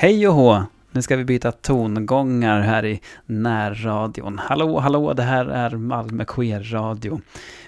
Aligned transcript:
Hej 0.00 0.28
och 0.28 0.34
hå! 0.34 0.62
Nu 0.92 1.02
ska 1.02 1.16
vi 1.16 1.24
byta 1.24 1.52
tongångar 1.52 2.60
här 2.60 2.84
i 2.84 3.00
närradion. 3.26 4.38
Hallå, 4.38 4.78
hallå, 4.78 5.12
det 5.12 5.22
här 5.22 5.46
är 5.46 5.70
Malmö 5.70 6.24
Queer 6.24 6.60
Radio. 6.60 7.20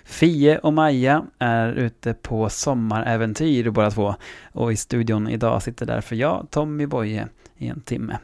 Fie 0.04 0.58
och 0.58 0.72
Maja 0.72 1.24
är 1.38 1.72
ute 1.72 2.14
på 2.14 2.48
sommaräventyr 2.48 3.70
båda 3.70 3.90
två. 3.90 4.14
Och 4.52 4.72
i 4.72 4.76
studion 4.76 5.28
idag 5.28 5.62
sitter 5.62 5.86
därför 5.86 6.16
jag, 6.16 6.46
Tommy 6.50 6.86
Boye, 6.86 7.28
i 7.56 7.68
en 7.68 7.80
timme. 7.80 8.18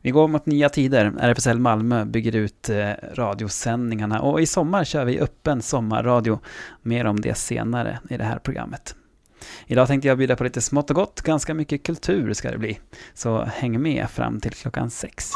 Vi 0.00 0.10
går 0.10 0.28
mot 0.28 0.46
nya 0.46 0.68
tider. 0.68 1.12
RFSL 1.20 1.58
Malmö 1.58 2.04
bygger 2.04 2.36
ut 2.36 2.68
eh, 2.68 2.90
radiosändningarna 3.14 4.20
och 4.20 4.40
i 4.40 4.46
sommar 4.46 4.84
kör 4.84 5.04
vi 5.04 5.20
öppen 5.20 5.62
sommarradio. 5.62 6.40
Mer 6.82 7.04
om 7.04 7.20
det 7.20 7.34
senare 7.34 7.98
i 8.10 8.16
det 8.16 8.24
här 8.24 8.38
programmet. 8.38 8.94
Idag 9.66 9.88
tänkte 9.88 10.08
jag 10.08 10.18
bjuda 10.18 10.36
på 10.36 10.44
lite 10.44 10.60
smått 10.60 10.90
och 10.90 10.96
gott, 10.96 11.22
ganska 11.22 11.54
mycket 11.54 11.82
kultur 11.82 12.32
ska 12.32 12.50
det 12.50 12.58
bli. 12.58 12.78
Så 13.14 13.44
häng 13.44 13.82
med 13.82 14.10
fram 14.10 14.40
till 14.40 14.52
klockan 14.52 14.90
sex. 14.90 15.32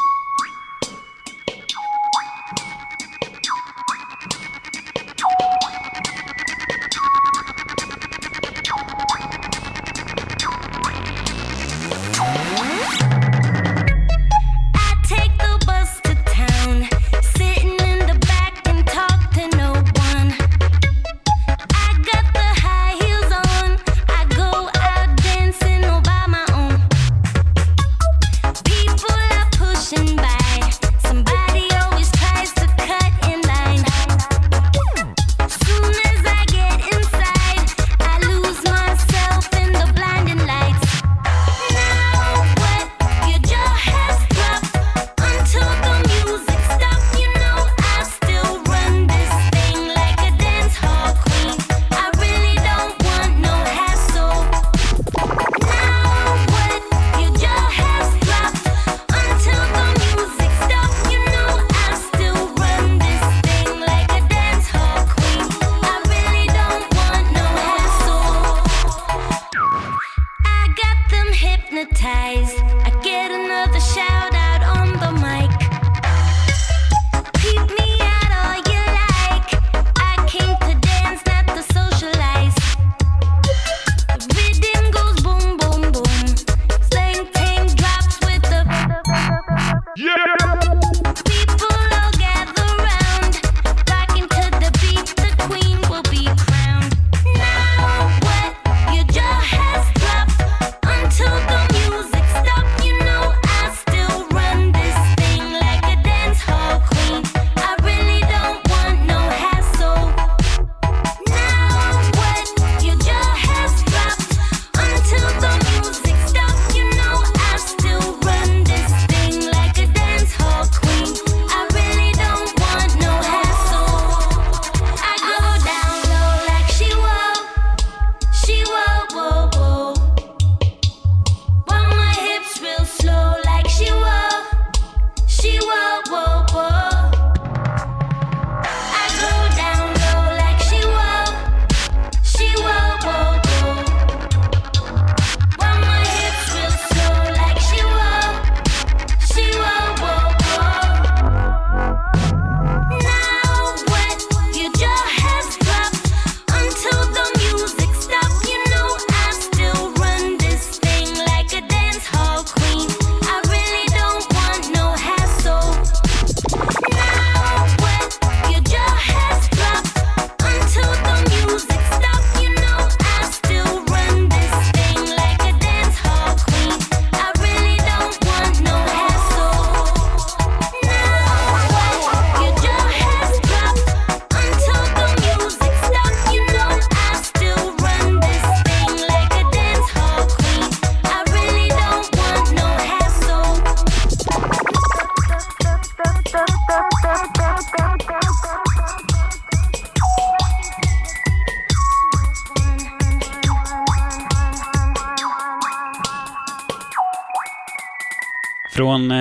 Från 72.11 72.50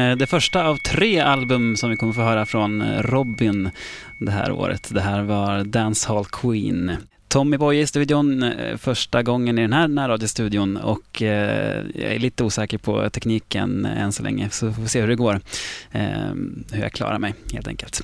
Eh, 0.09 0.17
det 0.17 0.27
första 0.27 0.65
av 0.65 0.77
tre 0.77 1.19
album 1.19 1.75
som 1.75 1.89
vi 1.89 1.95
kommer 1.95 2.13
få 2.13 2.21
höra 2.21 2.45
från 2.45 2.81
eh, 2.81 3.01
Robin 3.01 3.69
det 4.17 4.31
här 4.31 4.51
året. 4.51 4.89
Det 4.93 5.01
här 5.01 5.21
var 5.21 5.63
Dancehall 5.63 6.25
Queen. 6.25 6.91
Tommy 7.27 7.57
Boye 7.57 7.81
i 7.81 7.87
studion 7.87 8.43
eh, 8.43 8.77
första 8.77 9.23
gången 9.23 9.57
i 9.59 9.61
den 9.61 9.73
här 9.73 9.87
närradiostudion 9.87 10.77
och 10.77 11.21
jag 11.21 12.13
är 12.13 12.19
lite 12.19 12.43
osäker 12.43 12.77
på 12.77 13.09
tekniken 13.09 13.85
än 13.85 14.11
så 14.11 14.23
länge 14.23 14.49
så 14.49 14.73
får 14.73 14.81
vi 14.81 14.87
se 14.87 15.01
hur 15.01 15.07
det 15.07 15.15
går. 15.15 15.41
Hur 16.71 16.81
jag 16.81 16.91
klarar 16.91 17.19
mig 17.19 17.33
helt 17.53 17.67
enkelt. 17.67 18.01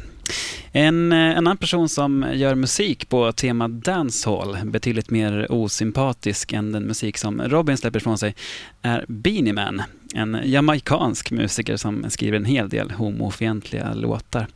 En, 0.71 1.11
eh, 1.11 1.17
en 1.17 1.37
annan 1.37 1.57
person 1.57 1.89
som 1.89 2.25
gör 2.33 2.55
musik 2.55 3.09
på 3.09 3.31
tema 3.31 3.67
dancehall, 3.67 4.57
betydligt 4.63 5.09
mer 5.09 5.51
osympatisk 5.51 6.53
än 6.53 6.71
den 6.71 6.83
musik 6.83 7.17
som 7.17 7.41
Robin 7.41 7.77
släpper 7.77 7.99
ifrån 7.99 8.17
sig, 8.17 8.35
är 8.81 9.05
Beanie 9.07 9.53
Man. 9.53 9.81
En 10.13 10.39
jamaikansk 10.43 11.31
musiker 11.31 11.77
som 11.77 12.09
skriver 12.09 12.37
en 12.37 12.45
hel 12.45 12.69
del 12.69 12.91
homofientliga 12.91 13.93
låtar. 13.93 14.47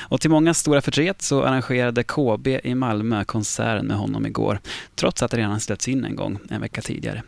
Och 0.00 0.20
till 0.20 0.30
många 0.30 0.54
stora 0.54 0.80
förtret 0.80 1.22
så 1.22 1.42
arrangerade 1.42 2.04
KB 2.04 2.48
i 2.64 2.74
Malmö 2.74 3.24
konserten 3.24 3.86
med 3.86 3.96
honom 3.96 4.26
igår, 4.26 4.58
trots 4.94 5.22
att 5.22 5.30
det 5.30 5.36
redan 5.36 5.60
släppts 5.60 5.88
in 5.88 6.04
en 6.04 6.16
gång 6.16 6.38
en 6.50 6.60
vecka 6.60 6.80
tidigare. 6.80 7.22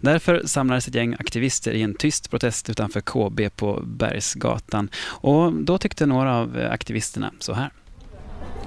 Därför 0.00 0.42
samlades 0.46 0.88
ett 0.88 0.94
gäng 0.94 1.16
aktivister 1.18 1.72
i 1.72 1.82
en 1.82 1.94
tyst 1.94 2.30
protest 2.30 2.70
utanför 2.70 3.00
KB 3.00 3.56
på 3.56 3.82
Bergsgatan. 3.86 4.88
Och 5.06 5.52
då 5.52 5.78
tyckte 5.78 6.06
några 6.06 6.36
av 6.36 6.68
aktivisterna 6.70 7.30
så 7.38 7.52
här. 7.52 7.70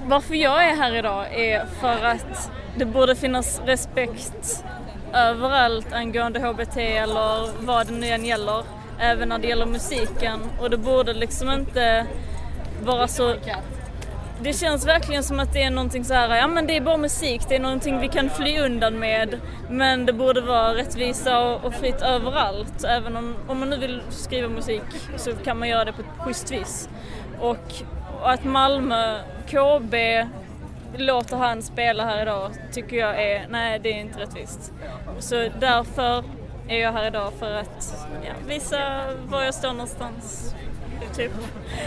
Varför 0.06 0.34
jag 0.34 0.64
är 0.64 0.76
här 0.76 0.94
idag 0.94 1.34
är 1.34 1.66
för 1.80 2.04
att 2.04 2.50
det 2.78 2.84
borde 2.84 3.16
finnas 3.16 3.60
respekt 3.66 4.64
överallt 5.14 5.92
angående 5.92 6.40
HBT 6.40 6.76
eller 6.76 7.64
vad 7.66 7.86
det 7.86 7.92
nu 7.92 8.06
än 8.06 8.24
gäller. 8.24 8.62
även 9.00 9.28
när 9.28 9.38
det 9.38 9.48
gäller 9.48 9.66
musiken 9.66 10.40
och 10.60 10.70
det 10.70 10.76
borde 10.76 11.12
liksom 11.14 11.50
inte 11.50 12.06
vara 12.84 13.08
så 13.08 13.34
det 14.42 14.52
känns 14.52 14.86
verkligen 14.86 15.22
som 15.22 15.40
att 15.40 15.52
det 15.52 15.62
är 15.62 15.70
någonting 15.70 16.04
så 16.04 16.14
här, 16.14 16.36
ja 16.36 16.46
men 16.46 16.66
det 16.66 16.76
är 16.76 16.80
bara 16.80 16.96
musik, 16.96 17.42
det 17.48 17.56
är 17.56 17.60
någonting 17.60 18.00
vi 18.00 18.08
kan 18.08 18.30
fly 18.30 18.58
undan 18.58 18.98
med. 18.98 19.40
Men 19.70 20.06
det 20.06 20.12
borde 20.12 20.40
vara 20.40 20.74
rättvisa 20.74 21.40
och, 21.40 21.64
och 21.64 21.74
fritt 21.74 22.02
överallt. 22.02 22.84
Även 22.84 23.16
om, 23.16 23.34
om 23.46 23.58
man 23.60 23.70
nu 23.70 23.76
vill 23.76 24.02
skriva 24.10 24.48
musik 24.48 24.82
så 25.16 25.32
kan 25.32 25.58
man 25.58 25.68
göra 25.68 25.84
det 25.84 25.92
på 25.92 26.00
ett 26.00 26.18
schysst 26.18 26.52
vis. 26.52 26.88
Och, 27.40 27.74
och 28.20 28.30
att 28.30 28.44
Malmö, 28.44 29.18
KB, 29.46 29.94
låter 30.96 31.36
han 31.36 31.62
spela 31.62 32.04
här 32.04 32.22
idag 32.22 32.50
tycker 32.72 32.96
jag 32.96 33.22
är, 33.22 33.46
nej 33.48 33.80
det 33.82 33.92
är 33.92 34.00
inte 34.00 34.20
rättvist. 34.20 34.72
Så 35.18 35.48
därför 35.60 36.24
är 36.68 36.78
jag 36.78 36.92
här 36.92 37.06
idag 37.06 37.32
för 37.38 37.52
att 37.52 38.06
ja, 38.24 38.32
visa 38.46 38.78
var 39.28 39.42
jag 39.42 39.54
står 39.54 39.72
någonstans 39.72 40.54
Typ. 41.16 41.32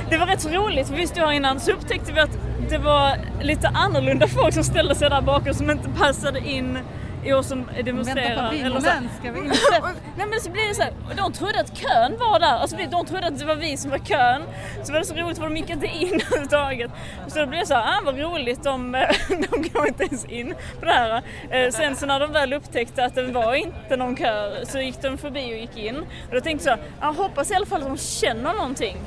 Det 0.09 0.17
var 0.17 0.25
rätt 0.25 0.41
så 0.41 0.49
roligt, 0.49 0.87
för 0.87 0.95
vi 0.95 1.07
stod 1.07 1.23
här 1.23 1.31
innan 1.31 1.59
så 1.59 1.71
upptäckte 1.71 2.13
vi 2.13 2.19
att 2.19 2.38
det 2.69 2.77
var 2.77 3.17
lite 3.41 3.67
annorlunda 3.67 4.27
folk 4.27 4.53
som 4.53 4.63
ställde 4.63 4.95
sig 4.95 5.09
där 5.09 5.21
bakom 5.21 5.53
som 5.53 5.69
inte 5.69 5.89
passade 5.89 6.39
in 6.39 6.79
i 7.23 7.33
oss 7.33 7.47
som 7.47 7.65
demonstrerar. 7.85 8.27
Vänta 8.27 8.47
på 8.47 8.79
vinden, 8.79 9.09
ska 9.19 9.31
vi 9.31 9.39
inte? 9.39 9.57
Nej 10.17 10.27
men 10.27 10.39
så 10.41 10.51
blev 10.51 10.67
det 10.67 10.75
så 10.75 10.81
här, 10.81 10.93
de 11.17 11.33
trodde 11.33 11.59
att 11.59 11.77
kön 11.77 12.17
var 12.19 12.39
där, 12.39 12.47
alltså 12.47 12.77
de 12.91 13.05
trodde 13.05 13.27
att 13.27 13.39
det 13.39 13.45
var 13.45 13.55
vi 13.55 13.77
som 13.77 13.91
var 13.91 13.97
kön. 13.97 14.41
Så 14.83 14.93
var 14.93 14.99
det 14.99 15.05
så 15.05 15.13
roligt 15.13 15.37
för 15.37 15.43
de 15.43 15.57
gick 15.57 15.69
inte 15.69 15.87
in 15.87 16.21
överhuvudtaget. 16.27 16.91
Så 17.27 17.39
det 17.39 17.47
blev 17.47 17.65
så 17.65 17.73
här, 17.73 17.81
ah, 17.81 18.01
vad 18.05 18.19
roligt, 18.19 18.63
de, 18.63 18.91
de 19.29 19.69
går 19.69 19.87
inte 19.87 20.03
ens 20.03 20.25
in 20.25 20.53
på 20.79 20.85
det 20.85 20.91
här. 20.91 21.21
Eh, 21.49 21.71
sen 21.71 21.95
så 21.95 22.05
när 22.05 22.19
de 22.19 22.31
väl 22.31 22.53
upptäckte 22.53 23.05
att 23.05 23.15
det 23.15 23.31
var 23.31 23.53
inte 23.55 23.97
någon 23.97 24.15
kö 24.15 24.65
så 24.65 24.79
gick 24.79 25.01
de 25.01 25.17
förbi 25.17 25.53
och 25.53 25.57
gick 25.57 25.77
in. 25.77 25.97
Och 25.97 26.35
då 26.35 26.41
tänkte 26.41 26.69
jag 26.69 26.79
jag 27.01 27.13
hoppas 27.13 27.51
i 27.51 27.53
alla 27.53 27.65
fall 27.65 27.81
att 27.81 27.87
de 27.87 27.97
känner 27.97 28.53
någonting 28.53 28.97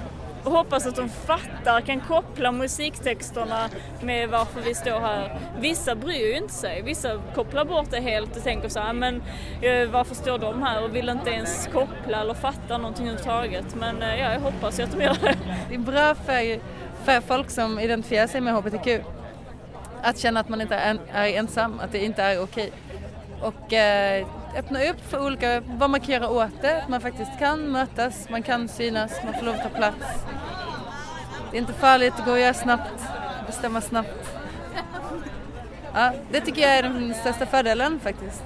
och 0.45 0.53
hoppas 0.53 0.87
att 0.87 0.97
de 0.97 1.09
fattar, 1.09 1.81
kan 1.81 2.01
koppla 2.01 2.53
musiktexterna 2.53 3.69
med 4.01 4.29
varför 4.29 4.61
vi 4.61 4.75
står 4.75 5.01
här. 5.01 5.39
Vissa 5.59 5.95
bryr 5.95 6.27
ju 6.27 6.37
inte 6.37 6.53
sig, 6.53 6.83
vissa 6.83 7.21
kopplar 7.35 7.65
bort 7.65 7.91
det 7.91 8.01
helt 8.01 8.37
och 8.37 8.43
tänker 8.43 8.69
så 8.69 8.81
här, 8.81 8.91
ah, 8.91 8.93
men 8.93 9.23
eh, 9.61 9.89
varför 9.89 10.15
står 10.15 10.39
de 10.39 10.63
här 10.63 10.85
och 10.85 10.95
vill 10.95 11.09
inte 11.09 11.31
ens 11.31 11.69
koppla 11.73 12.21
eller 12.21 12.35
fatta 12.35 12.79
någonting 12.79 13.09
överhuvudtaget. 13.09 13.75
Men 13.75 14.03
eh, 14.03 14.21
ja, 14.21 14.33
jag 14.33 14.41
hoppas 14.41 14.79
ju 14.81 14.83
att 14.83 14.93
de 14.93 15.03
gör 15.03 15.17
det. 15.23 15.37
Det 15.69 15.75
är 15.75 15.79
bra 15.79 16.15
för, 16.15 16.61
för 17.05 17.21
folk 17.21 17.51
som 17.51 17.79
identifierar 17.79 18.27
sig 18.27 18.41
med 18.41 18.55
HBTQ 18.55 18.89
att 20.03 20.19
känna 20.19 20.41
att 20.41 20.49
man 20.49 20.61
inte 20.61 20.75
är, 20.75 20.99
är 21.13 21.27
ensam, 21.27 21.81
att 21.81 21.93
det 21.93 22.05
inte 22.05 22.23
är 22.23 22.43
okej. 22.43 22.73
Och 23.41 23.73
eh, 23.73 24.27
öppna 24.57 24.85
upp 24.85 25.11
för 25.11 25.27
olika, 25.27 25.61
vad 25.67 25.91
man 25.91 26.01
kan 26.01 26.15
göra 26.15 26.29
åt 26.29 26.63
det, 26.63 26.83
att 26.83 26.89
man 26.89 27.01
faktiskt 27.01 27.39
kan 27.39 27.61
mötas, 27.61 28.29
man 28.31 28.43
kan 28.43 28.69
synas, 28.69 29.13
man 29.25 29.35
får 29.35 29.47
lov 29.47 29.55
att 29.55 29.63
ta 29.63 29.69
plats. 29.69 30.25
Det 31.51 31.57
är 31.57 31.61
inte 31.61 31.73
farligt, 31.73 32.15
det 32.17 32.23
går 32.23 32.33
att 32.33 32.41
göra 32.41 32.55
snabbt, 32.55 33.05
bestämma 33.47 33.81
snabbt. 33.81 34.37
Ja, 35.95 36.13
det 36.31 36.41
tycker 36.41 36.63
jag 36.63 36.71
är 36.71 36.83
den 36.83 37.15
största 37.15 37.47
fördelen 37.47 38.01
faktiskt. 38.01 38.45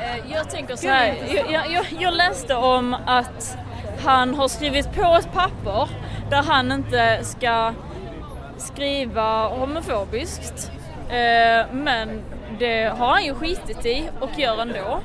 Eh, 0.00 0.32
jag 0.32 0.50
tänker 0.50 0.76
så 0.76 0.88
här, 0.88 1.16
jag, 1.50 1.70
jag, 1.70 1.86
jag 1.98 2.14
läste 2.14 2.54
om 2.54 2.96
att 3.06 3.56
han 4.04 4.34
har 4.34 4.48
skrivit 4.48 4.92
på 4.92 5.14
ett 5.14 5.32
papper 5.32 5.88
där 6.30 6.42
han 6.42 6.72
inte 6.72 7.24
ska 7.24 7.74
skriva 8.58 9.48
homofobiskt. 9.48 10.70
Eh, 11.12 11.66
men 11.72 12.22
det 12.58 12.84
har 12.84 13.06
han 13.06 13.24
ju 13.24 13.34
skitit 13.34 13.86
i 13.86 14.08
och 14.20 14.38
gör 14.38 14.62
ändå. 14.62 15.00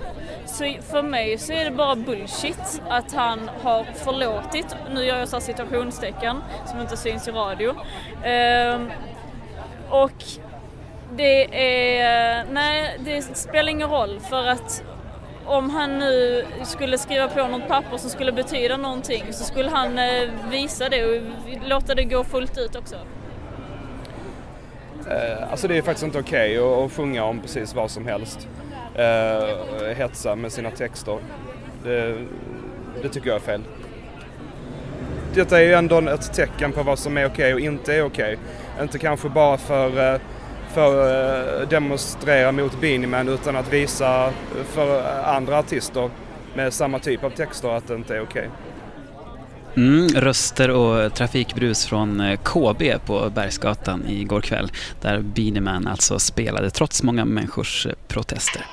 Så 0.46 0.74
för 0.92 1.02
mig 1.02 1.38
så 1.38 1.54
är 1.54 1.66
det 1.66 1.72
bara 1.72 1.96
bullshit 1.96 2.82
att 2.90 3.14
han 3.14 3.50
har 3.64 3.84
förlåtit, 3.84 4.76
nu 4.92 5.06
gör 5.06 5.20
jag 5.20 5.28
så 5.28 5.40
situationstecken 5.40 6.44
som 6.66 6.82
inte 6.82 6.98
syns 6.98 7.28
i 7.28 7.32
radio. 7.32 7.76
Ehm, 8.24 8.92
och 9.90 10.24
det 11.12 11.46
är, 12.06 12.46
nej 12.52 12.98
det 13.00 13.22
spelar 13.22 13.70
ingen 13.70 13.90
roll 13.90 14.20
för 14.20 14.48
att 14.48 14.84
om 15.46 15.70
han 15.70 16.00
nu 16.00 16.46
skulle 16.64 16.98
skriva 16.98 17.28
på 17.28 17.48
något 17.48 17.68
papper 17.68 17.98
som 17.98 18.10
skulle 18.10 18.32
betyda 18.32 18.78
någonting 18.78 19.24
så 19.34 19.44
skulle 19.44 19.70
han 19.70 20.00
eh, 20.00 20.30
visa 20.50 20.90
det 20.90 21.06
och 21.06 21.22
låta 21.66 21.96
det 21.96 22.04
gå 22.04 22.24
fullt 22.24 22.58
ut 22.58 22.76
också. 22.76 22.96
Eh, 25.10 25.52
alltså 25.52 25.68
det 25.68 25.78
är 25.78 25.82
faktiskt 25.82 26.06
inte 26.06 26.20
okej 26.20 26.60
okay 26.60 26.86
att, 26.86 26.92
sjunga 26.92 27.24
om 27.24 27.40
precis 27.40 27.76
vad 27.76 27.92
som 27.92 28.06
helst. 28.06 28.48
Eh, 28.96 29.96
hetsa 29.96 30.36
med 30.36 30.52
sina 30.52 30.72
texter. 30.72 31.18
Det, 31.84 32.16
det 33.02 33.10
tycker 33.10 33.28
jag 33.28 33.36
är 33.36 33.40
fel. 33.40 33.62
Detta 35.34 35.60
är 35.60 35.64
ju 35.64 35.74
ändå 35.74 36.00
ett 36.00 36.34
tecken 36.34 36.72
på 36.72 36.84
vad 36.84 37.00
som 37.00 37.18
är 37.18 37.26
okej 37.26 37.54
okay 37.54 37.54
och 37.54 37.60
inte 37.60 37.94
är 37.94 38.04
okej. 38.04 38.38
Okay. 38.74 38.84
Inte 38.84 39.00
kanske 39.00 39.30
bara 39.30 39.58
för 39.58 40.14
eh, 40.14 40.20
för 40.74 41.64
att 41.64 41.70
demonstrera 41.70 42.52
mot 42.52 42.82
Beanie 42.82 43.34
utan 43.34 43.56
att 43.56 43.74
visa 43.74 44.26
eh, 44.26 44.64
för 44.64 45.22
andra 45.24 45.60
artister 45.60 46.10
med 46.54 46.74
samma 46.74 47.00
typ 47.00 47.24
av 47.24 47.30
texter 47.30 47.70
att 47.70 47.88
det 47.88 47.96
inte 47.96 48.16
är 48.16 48.22
okej. 48.22 48.48
Okay. 48.48 48.67
Mm, 49.78 50.08
röster 50.10 50.70
och 50.70 51.14
trafikbrus 51.14 51.86
från 51.86 52.20
eh, 52.20 52.40
KB 52.44 53.06
på 53.06 53.30
Bergsgatan 53.30 54.04
igår 54.08 54.42
kväll 54.42 54.72
där 55.02 55.20
Beanie 55.20 55.90
alltså 55.90 56.20
spelade 56.20 56.70
trots 56.70 57.04
många 57.04 57.26
människors 57.26 57.86
eh, 57.86 57.94
protester. 58.08 58.66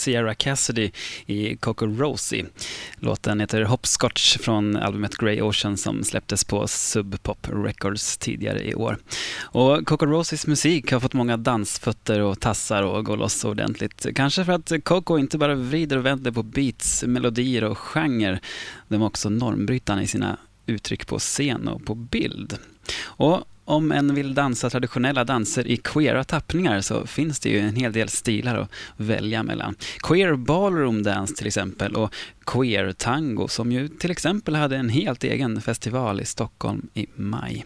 Sierra 0.00 0.34
Cassidy 0.34 0.90
i 1.26 1.56
Coco 1.56 1.86
Rosie. 1.86 2.46
Låten 2.98 3.40
heter 3.40 3.62
Hopscotch 3.62 4.38
från 4.38 4.76
albumet 4.76 5.16
Grey 5.16 5.40
Ocean 5.40 5.76
som 5.76 6.04
släpptes 6.04 6.44
på 6.44 6.68
Sub 6.68 7.22
Pop 7.22 7.48
Records 7.50 8.16
tidigare 8.16 8.68
i 8.68 8.74
år. 8.74 8.98
Och 9.42 9.86
Coco 9.86 10.06
Rosies 10.06 10.46
musik 10.46 10.92
har 10.92 11.00
fått 11.00 11.12
många 11.12 11.36
dansfötter 11.36 12.20
och 12.20 12.40
tassar 12.40 12.82
och 12.82 13.04
gå 13.04 13.16
loss 13.16 13.44
ordentligt. 13.44 14.06
Kanske 14.14 14.44
för 14.44 14.52
att 14.52 14.72
Coco 14.84 15.18
inte 15.18 15.38
bara 15.38 15.54
vrider 15.54 15.96
och 15.96 16.06
vänder 16.06 16.30
på 16.30 16.42
beats, 16.42 17.04
melodier 17.06 17.64
och 17.64 17.78
genre. 17.78 18.40
De 18.88 19.02
är 19.02 19.06
också 19.06 19.30
normbrytande 19.30 20.02
i 20.02 20.06
sina 20.06 20.36
uttryck 20.66 21.06
på 21.06 21.18
scen 21.18 21.68
och 21.68 21.84
på 21.84 21.94
bild. 21.94 22.58
Och 23.02 23.44
om 23.70 23.92
en 23.92 24.14
vill 24.14 24.34
dansa 24.34 24.70
traditionella 24.70 25.24
danser 25.24 25.66
i 25.66 25.76
queera 25.76 26.24
tappningar 26.24 26.80
så 26.80 27.06
finns 27.06 27.40
det 27.40 27.48
ju 27.48 27.58
en 27.58 27.76
hel 27.76 27.92
del 27.92 28.08
stilar 28.08 28.56
att 28.56 28.70
välja 28.96 29.42
mellan. 29.42 29.74
Queer 30.02 30.36
ballroom 30.36 31.02
dance 31.02 31.34
till 31.36 31.46
exempel 31.46 31.96
och 31.96 32.14
queer 32.46 32.92
tango 32.92 33.48
som 33.48 33.72
ju 33.72 33.88
till 33.88 34.10
exempel 34.10 34.54
hade 34.54 34.76
en 34.76 34.88
helt 34.88 35.24
egen 35.24 35.60
festival 35.60 36.20
i 36.20 36.24
Stockholm 36.24 36.88
i 36.94 37.06
maj. 37.14 37.64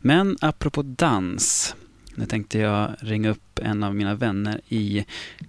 Men 0.00 0.36
apropå 0.40 0.82
dans, 0.82 1.76
nu 2.14 2.26
tänkte 2.26 2.58
jag 2.58 2.90
ringa 2.98 3.30
upp 3.30 3.58
en 3.62 3.82
av 3.82 3.94
mina 3.94 4.14
vänner 4.14 4.60
i 4.68 5.04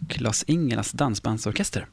Klas 0.10 0.44
Ingelas 0.48 0.92
dansbandsorkester. 0.92 1.88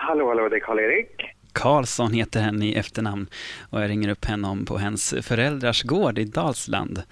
Hallå, 0.00 0.28
hallå, 0.28 0.48
det 0.48 0.56
är 0.56 0.60
Karl-Erik. 0.60 1.34
Karlsson 1.52 2.12
heter 2.12 2.40
hen 2.40 2.62
i 2.62 2.74
efternamn 2.74 3.26
och 3.70 3.82
jag 3.82 3.90
ringer 3.90 4.08
upp 4.08 4.24
honom 4.24 4.64
på 4.64 4.78
hens 4.78 5.14
föräldrars 5.22 5.82
gård 5.82 6.18
i 6.18 6.24
Dalsland 6.24 7.02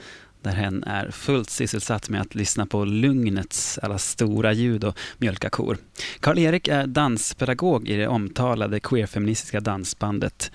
där 0.43 0.51
hen 0.51 0.83
är 0.83 1.11
fullt 1.11 1.51
sysselsatt 1.51 2.11
med 2.11 2.21
att 2.21 2.35
lyssna 2.35 2.67
på 2.67 2.85
lugnets 2.85 3.79
alla 3.83 3.99
stora 3.99 4.53
ljud 4.53 4.85
och 4.85 4.95
mjölka 5.19 5.51
kor. 5.51 5.77
Karl-Erik 6.21 6.69
är 6.69 6.87
danspedagog 6.87 7.89
i 7.89 7.97
det 7.97 8.09
omtalade 8.09 8.81
queerfeministiska 8.81 9.61
dansbandet 9.61 10.53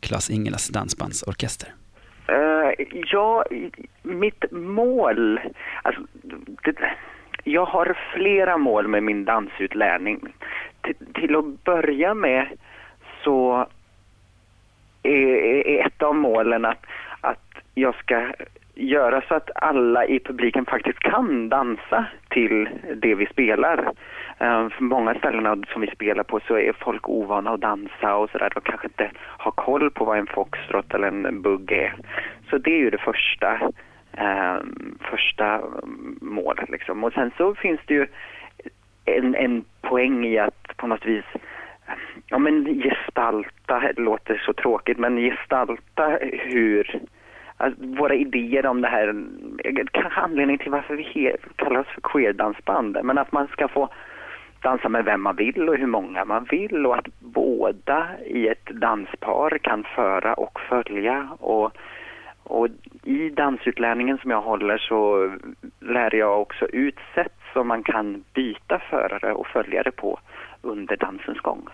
Klas 0.00 0.30
Ingelas 0.30 0.68
dansbandsorkester. 0.68 1.68
Uh, 2.28 2.86
ja, 3.12 3.44
mitt 4.02 4.52
mål... 4.52 5.40
Alltså, 5.82 6.02
det, 6.64 6.74
jag 7.48 7.64
har 7.64 7.98
flera 8.14 8.56
mål 8.56 8.88
med 8.88 9.02
min 9.02 9.24
dansutlärning. 9.24 10.20
Till 11.14 11.36
att 11.36 11.64
börja 11.64 12.14
med 12.14 12.46
så 13.24 13.66
är, 15.02 15.86
ett 15.86 16.02
av 16.02 16.14
målen 16.14 16.64
att, 16.64 16.86
att 17.20 17.44
jag 17.74 17.94
ska 17.94 18.32
göra 18.74 19.22
så 19.28 19.34
att 19.34 19.50
alla 19.54 20.06
i 20.06 20.20
publiken 20.20 20.66
faktiskt 20.66 20.98
kan 20.98 21.48
dansa 21.48 22.04
till 22.28 22.68
det 22.94 23.14
vi 23.14 23.26
spelar. 23.26 23.92
Ehm, 24.38 24.70
för 24.70 24.82
många 24.82 25.14
ställen 25.14 25.64
som 25.72 25.80
vi 25.80 25.90
spelar 25.90 26.22
på 26.22 26.40
så 26.40 26.58
är 26.58 26.72
folk 26.72 27.08
ovana 27.08 27.50
att 27.50 27.60
dansa 27.60 28.16
och 28.16 28.30
sådär. 28.30 28.52
De 28.54 28.60
kanske 28.60 28.86
inte 28.86 29.10
har 29.18 29.50
koll 29.50 29.90
på 29.90 30.04
vad 30.04 30.18
en 30.18 30.26
foxtrot 30.26 30.94
eller 30.94 31.08
en 31.08 31.42
bugg 31.42 31.72
är. 31.72 31.94
Så 32.50 32.58
det 32.58 32.70
är 32.70 32.78
ju 32.78 32.90
det 32.90 32.98
första, 32.98 33.60
ehm, 34.16 34.98
första 35.00 35.60
målet 36.20 36.68
liksom. 36.68 37.04
Och 37.04 37.12
sen 37.12 37.30
så 37.36 37.54
finns 37.54 37.80
det 37.86 37.94
ju 37.94 38.06
en, 39.06 39.34
en 39.34 39.64
poäng 39.80 40.26
i 40.26 40.38
att 40.38 40.76
på 40.76 40.86
något 40.86 41.06
vis 41.06 41.24
ja 42.26 42.38
men 42.38 42.64
gestalta, 42.64 43.80
det 43.80 44.02
låter 44.02 44.42
så 44.46 44.52
tråkigt, 44.52 44.98
men 44.98 45.16
gestalta 45.16 46.18
hur 46.32 47.00
Alltså, 47.58 47.84
våra 47.84 48.14
idéer 48.14 48.66
om 48.66 48.80
det 48.80 48.88
här, 48.88 49.24
kanske 49.90 50.20
anledningen 50.20 50.58
till 50.58 50.70
varför 50.70 50.94
vi 50.94 51.36
kallar 51.56 51.80
oss 51.80 51.86
för 51.94 52.00
queerdansband, 52.00 52.98
men 53.02 53.18
att 53.18 53.32
man 53.32 53.46
ska 53.46 53.68
få 53.68 53.88
dansa 54.62 54.88
med 54.88 55.04
vem 55.04 55.22
man 55.22 55.36
vill 55.36 55.68
och 55.68 55.76
hur 55.76 55.86
många 55.86 56.24
man 56.24 56.46
vill 56.50 56.86
och 56.86 56.96
att 56.98 57.06
båda 57.18 58.06
i 58.26 58.48
ett 58.48 58.66
danspar 58.66 59.58
kan 59.58 59.84
föra 59.84 60.34
och 60.34 60.60
följa. 60.60 61.28
Och, 61.40 61.72
och 62.42 62.68
i 63.04 63.28
dansutlärningen 63.28 64.18
som 64.18 64.30
jag 64.30 64.42
håller 64.42 64.78
så 64.78 65.30
lär 65.80 66.14
jag 66.14 66.40
också 66.40 66.66
ut 66.66 66.98
sätt 67.14 67.35
som 67.56 67.68
man 67.68 67.82
kan 67.82 68.24
byta 68.34 68.78
förare 68.78 69.32
och 69.32 69.46
följare 69.46 69.90
på 69.90 70.18
under 70.62 70.96
dansens 70.96 71.40
gång. 71.40 71.68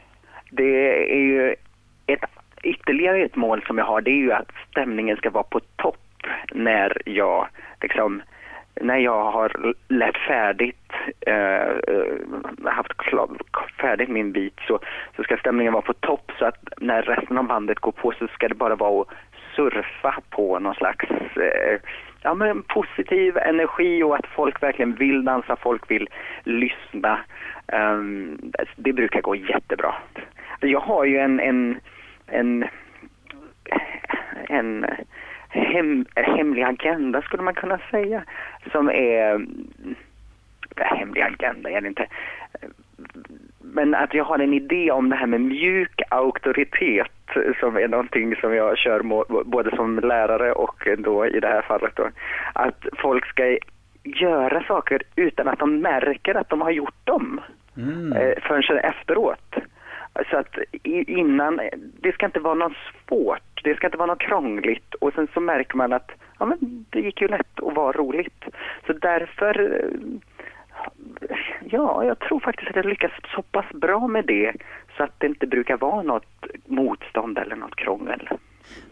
Det 0.50 1.12
är 1.12 1.20
ju 1.20 1.54
ett 2.06 2.24
ytterligare 2.62 3.18
ett 3.22 3.36
mål 3.36 3.62
som 3.66 3.78
jag 3.78 3.84
har 3.84 4.00
det 4.00 4.10
är 4.10 4.22
ju 4.22 4.32
att 4.32 4.52
stämningen 4.70 5.16
ska 5.16 5.30
vara 5.30 5.44
på 5.44 5.60
topp 5.76 6.26
när 6.52 7.02
jag 7.04 7.48
liksom 7.80 8.22
när 8.80 8.96
jag 8.96 9.32
har 9.32 9.74
lärt 9.88 10.16
färdigt, 10.16 10.92
eh, 11.26 11.66
eh 11.66 12.72
haft 12.72 12.96
klar, 12.96 13.28
färdigt 13.80 14.08
min 14.08 14.32
bit 14.32 14.58
så, 14.68 14.78
så 15.16 15.22
ska 15.22 15.36
stämningen 15.36 15.72
vara 15.72 15.82
på 15.82 15.92
topp 15.92 16.32
så 16.38 16.44
att 16.44 16.64
när 16.78 17.02
resten 17.02 17.38
av 17.38 17.44
bandet 17.44 17.78
går 17.78 17.92
på 17.92 18.12
så 18.18 18.26
ska 18.28 18.48
det 18.48 18.54
bara 18.54 18.74
vara 18.74 19.02
att 19.02 19.08
surfa 19.56 20.20
på 20.30 20.58
någon 20.58 20.74
slags 20.74 21.10
eh, 21.36 21.80
ja, 22.22 22.34
men 22.34 22.62
positiv 22.62 23.36
energi 23.36 24.02
och 24.02 24.14
att 24.14 24.26
folk 24.26 24.62
verkligen 24.62 24.94
vill 24.94 25.24
dansa, 25.24 25.56
folk 25.56 25.90
vill 25.90 26.08
lyssna. 26.44 27.18
Um, 27.72 28.52
det 28.76 28.92
brukar 28.92 29.20
gå 29.20 29.34
jättebra. 29.34 29.94
Jag 30.60 30.80
har 30.80 31.04
ju 31.04 31.18
en, 31.18 31.40
en 31.40 31.80
en, 32.32 32.64
en 34.48 34.86
hem, 35.48 36.06
hemlig 36.14 36.62
agenda 36.62 37.22
skulle 37.22 37.42
man 37.42 37.54
kunna 37.54 37.78
säga 37.90 38.24
som 38.72 38.90
är 38.90 39.46
hemlig 40.76 41.22
agenda 41.22 41.70
är 41.70 41.80
det 41.80 41.88
inte 41.88 42.06
men 43.58 43.94
att 43.94 44.14
jag 44.14 44.24
har 44.24 44.38
en 44.38 44.54
idé 44.54 44.90
om 44.90 45.10
det 45.10 45.16
här 45.16 45.26
med 45.26 45.40
mjuk 45.40 46.02
auktoritet 46.08 47.21
som 47.60 47.76
är 47.76 47.88
någonting 47.88 48.36
som 48.36 48.54
jag 48.54 48.78
kör 48.78 49.02
både 49.44 49.76
som 49.76 49.98
lärare 49.98 50.52
och 50.52 50.88
då 50.98 51.26
i 51.26 51.40
det 51.40 51.48
här 51.48 51.62
fallet 51.62 51.96
då. 51.96 52.08
Att 52.52 52.86
folk 52.98 53.26
ska 53.26 53.58
göra 54.04 54.62
saker 54.62 55.02
utan 55.16 55.48
att 55.48 55.58
de 55.58 55.80
märker 55.80 56.34
att 56.34 56.48
de 56.48 56.60
har 56.60 56.70
gjort 56.70 57.06
dem 57.06 57.40
mm. 57.76 58.12
Eh, 58.12 58.42
förrän 58.42 58.78
efteråt. 58.78 59.54
Så 60.30 60.36
att 60.36 60.58
innan, 61.06 61.60
det 62.00 62.12
ska 62.12 62.26
inte 62.26 62.40
vara 62.40 62.54
något 62.54 62.76
svårt, 63.08 63.64
det 63.64 63.74
ska 63.74 63.86
inte 63.86 63.98
vara 63.98 64.06
något 64.06 64.20
krångligt 64.20 64.94
och 64.94 65.12
sen 65.14 65.28
så 65.34 65.40
märker 65.40 65.76
man 65.76 65.92
att 65.92 66.10
ja, 66.38 66.46
men 66.46 66.84
det 66.90 67.00
gick 67.00 67.20
ju 67.20 67.28
lätt 67.28 67.62
att 67.62 67.74
vara 67.74 67.92
roligt. 67.92 68.44
Så 68.86 68.92
därför, 68.92 69.84
ja, 71.60 72.04
jag 72.04 72.18
tror 72.18 72.40
faktiskt 72.40 72.70
att 72.70 72.76
jag 72.76 72.86
lyckas 72.86 73.12
så 73.34 73.42
pass 73.42 73.66
bra 73.72 74.06
med 74.06 74.24
det 74.26 74.52
så 74.96 75.02
att 75.02 75.14
det 75.18 75.26
inte 75.26 75.46
brukar 75.46 75.76
vara 75.76 76.02
något 76.02 76.46
motstånd 76.66 77.38
eller 77.38 77.56
något 77.56 77.76
krångel. 77.76 78.28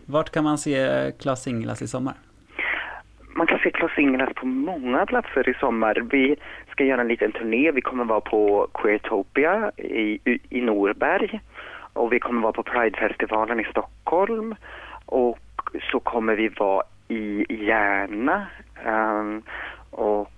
Vart 0.06 0.30
kan 0.30 0.44
man 0.44 0.59
se 0.59 1.12
Klas 1.18 1.47
Inglas 1.47 1.82
i 1.82 1.88
sommar? 1.88 2.14
man 3.35 3.47
kan 3.47 3.59
se 3.59 3.70
Klas 3.70 3.99
Ingras 3.99 4.35
på 4.35 4.47
många 4.47 5.06
platser 5.06 5.49
i 5.49 5.54
sommar. 5.54 5.94
Vi 6.11 6.37
ska 6.70 6.85
göra 6.85 7.00
en 7.00 7.09
liten 7.09 7.32
turné. 7.32 7.70
Vi 7.70 7.80
kommer 7.80 8.04
vara 8.04 8.20
på 8.20 8.68
Queertopia 8.75 9.70
i, 9.76 10.38
i 10.50 10.61
Norberg 10.61 11.40
och 11.92 12.12
vi 12.12 12.20
kommer 12.20 12.42
vara 12.42 12.52
på 12.52 12.62
Pridefestivalen 12.62 13.61
i 13.61 13.64
Stockholm 13.64 14.54
och 15.06 15.38
så 15.90 16.00
kommer 16.00 16.35
vi 16.35 16.49
vara 16.49 16.82
i 17.09 17.47
Järna 17.49 18.47
um, 18.87 19.42
och 19.90 20.30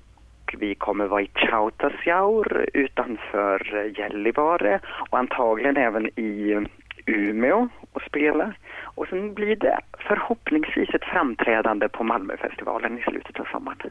och 0.54 0.62
vi 0.62 0.74
kommer 0.74 1.06
vara 1.06 1.22
i 1.22 1.26
Kautasjaur 1.26 2.66
utanför 2.74 3.90
Gällivare 3.98 4.80
och 5.10 5.18
antagligen 5.18 5.76
även 5.76 6.06
i 6.06 6.66
Umeå 7.06 7.68
och 7.92 8.02
spela. 8.02 8.52
Och 8.82 9.08
sen 9.08 9.34
blir 9.34 9.56
det 9.56 9.78
förhoppningsvis 9.98 10.94
ett 10.94 11.04
framträdande 11.04 11.88
på 11.88 12.04
Malmöfestivalen 12.04 12.98
i 12.98 13.02
slutet 13.02 13.40
av 13.40 13.44
sommaren. 13.44 13.90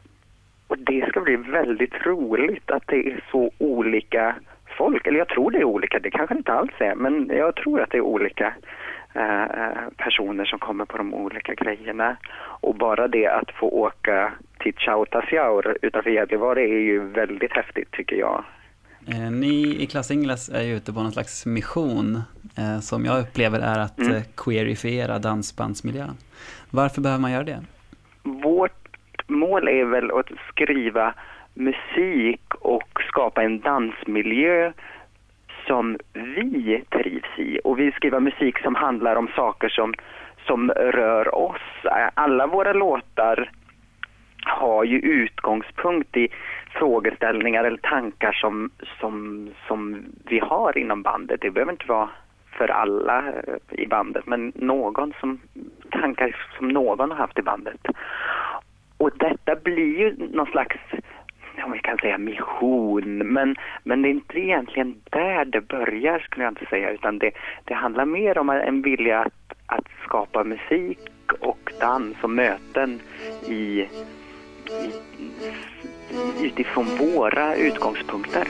Och 0.68 0.78
det 0.78 1.10
ska 1.10 1.22
bli 1.22 1.36
väldigt 1.36 2.06
roligt 2.06 2.72
att 2.72 2.88
det 2.88 3.08
är 3.08 3.24
så 3.32 3.52
olika 3.58 4.36
folk, 4.78 5.08
eller 5.08 5.18
jag 5.18 5.28
tror 5.28 5.52
det 5.52 5.58
är 5.58 5.64
olika, 5.64 6.00
det 6.00 6.12
kanske 6.12 6.36
inte 6.36 6.54
alls 6.54 6.72
är, 6.80 6.96
men 6.96 7.30
jag 7.34 7.56
tror 7.56 7.82
att 7.82 7.90
det 7.90 7.98
är 7.98 8.02
olika 8.02 8.54
eh, 9.14 9.44
eh, 9.44 9.90
personer 9.98 10.46
som 10.46 10.60
kommer 10.60 10.86
på 10.86 10.98
de 10.98 11.14
olika 11.14 11.54
grejerna. 11.54 12.18
Och 12.62 12.76
bara 12.76 13.08
det 13.08 13.28
att 13.28 13.52
få 13.52 13.70
åka 13.70 14.32
till 14.64 14.74
Tjautasjaur 14.78 15.78
utanför 15.82 16.10
Gällivare 16.10 16.62
är 16.62 16.80
ju 16.80 17.00
väldigt 17.00 17.54
häftigt 17.54 17.92
tycker 17.92 18.16
jag. 18.16 18.44
Eh, 19.08 19.32
Ni 19.32 19.76
i 19.84 19.88
Klass 19.88 20.12
Ingles 20.12 20.50
är 20.50 20.62
ju 20.62 20.76
ute 20.76 20.94
på 20.94 21.04
någon 21.04 21.12
slags 21.12 21.46
mission 21.46 22.16
eh, 22.58 22.80
som 22.80 23.06
jag 23.06 23.20
upplever 23.22 23.60
är 23.60 23.80
att 23.80 24.00
Mm. 24.00 24.16
eh, 24.16 24.22
queerifiera 24.38 25.20
dansbandsmiljön. 25.20 26.18
Varför 26.72 27.02
behöver 27.02 27.22
man 27.22 27.32
göra 27.32 27.44
det? 27.44 27.60
Vårt 28.24 29.30
mål 29.30 29.68
är 29.68 29.86
väl 29.86 30.12
att 30.12 30.30
skriva 30.50 31.14
musik 31.54 32.42
och 32.60 32.90
skapa 33.08 33.44
en 33.44 33.60
dansmiljö 33.60 34.72
som 35.68 35.98
vi 36.14 36.84
trivs 36.90 37.40
i. 37.40 37.60
Och 37.64 37.80
vi 37.80 37.92
skriver 37.92 38.20
musik 38.20 38.60
som 38.60 38.76
handlar 38.76 39.16
om 39.16 39.28
saker 39.36 39.70
som, 39.70 39.94
som 40.48 40.72
rör 40.72 41.36
oss. 41.36 41.62
Alla 42.14 42.48
våra 42.48 42.74
låtar 42.74 43.52
har 44.46 44.84
ju 44.84 45.00
utgångspunkt 45.00 46.18
i 46.18 46.28
frågeställningar 46.70 47.64
eller 47.64 47.78
tankar 47.78 48.32
som, 48.32 48.70
som, 49.00 49.50
som 49.68 50.06
vi 50.26 50.40
har 50.40 50.78
inom 50.78 51.02
bandet. 51.02 51.42
Det 51.42 51.52
behöver 51.52 51.72
inte 51.72 51.88
vara 51.88 52.10
för 52.52 52.68
alla 52.68 53.28
eh, 53.28 53.84
i 53.84 53.88
bandet, 53.88 54.28
men 54.28 54.52
någon 54.56 55.14
som, 55.20 55.40
tankar 55.92 56.36
som 56.58 56.68
någon 56.68 57.12
har 57.12 57.18
haft 57.18 57.40
i 57.40 57.42
bandet. 57.42 57.82
Och 58.98 59.12
detta 59.18 59.56
blir 59.56 60.00
ju 60.00 60.16
någon 60.34 60.46
slags, 60.46 60.78
om 61.66 61.72
vi 61.72 61.80
kan 61.80 61.98
säga 61.98 62.18
mission, 62.18 63.18
men, 63.18 63.56
men 63.84 64.02
det 64.02 64.08
är 64.08 64.12
inte 64.12 64.40
egentligen 64.40 64.96
där 65.10 65.46
det 65.46 65.62
börjar 65.62 66.20
skulle 66.20 66.44
jag 66.44 66.52
inte 66.52 66.66
säga, 66.66 66.90
utan 66.92 67.20
det, 67.20 67.32
det 67.66 67.74
handlar 67.74 68.06
mer 68.06 68.38
om 68.38 68.50
en 68.50 68.82
vilja 68.82 69.20
att, 69.20 69.54
att 69.66 69.88
skapa 70.04 70.44
musik 70.44 71.00
och 71.40 71.72
dans 71.80 72.18
och 72.22 72.30
möten 72.30 73.00
i, 73.50 73.88
utifrån 76.42 76.86
våra 76.98 77.56
utgångspunkter. 77.56 78.48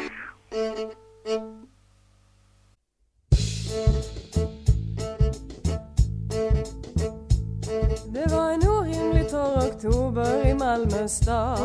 Det 8.14 8.28
var 8.32 8.52
en 8.52 8.68
orimligt 8.68 9.30
torr 9.30 9.58
oktober 9.58 10.48
i 10.48 10.54
Malmö 10.54 11.08
stad. 11.08 11.60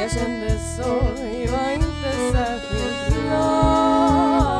Jag 0.00 0.10
kände 0.10 0.58
sorg, 0.76 1.46
var 1.46 1.70
inte 1.72 2.12
särskilt 2.32 3.24
glad. 3.24 4.54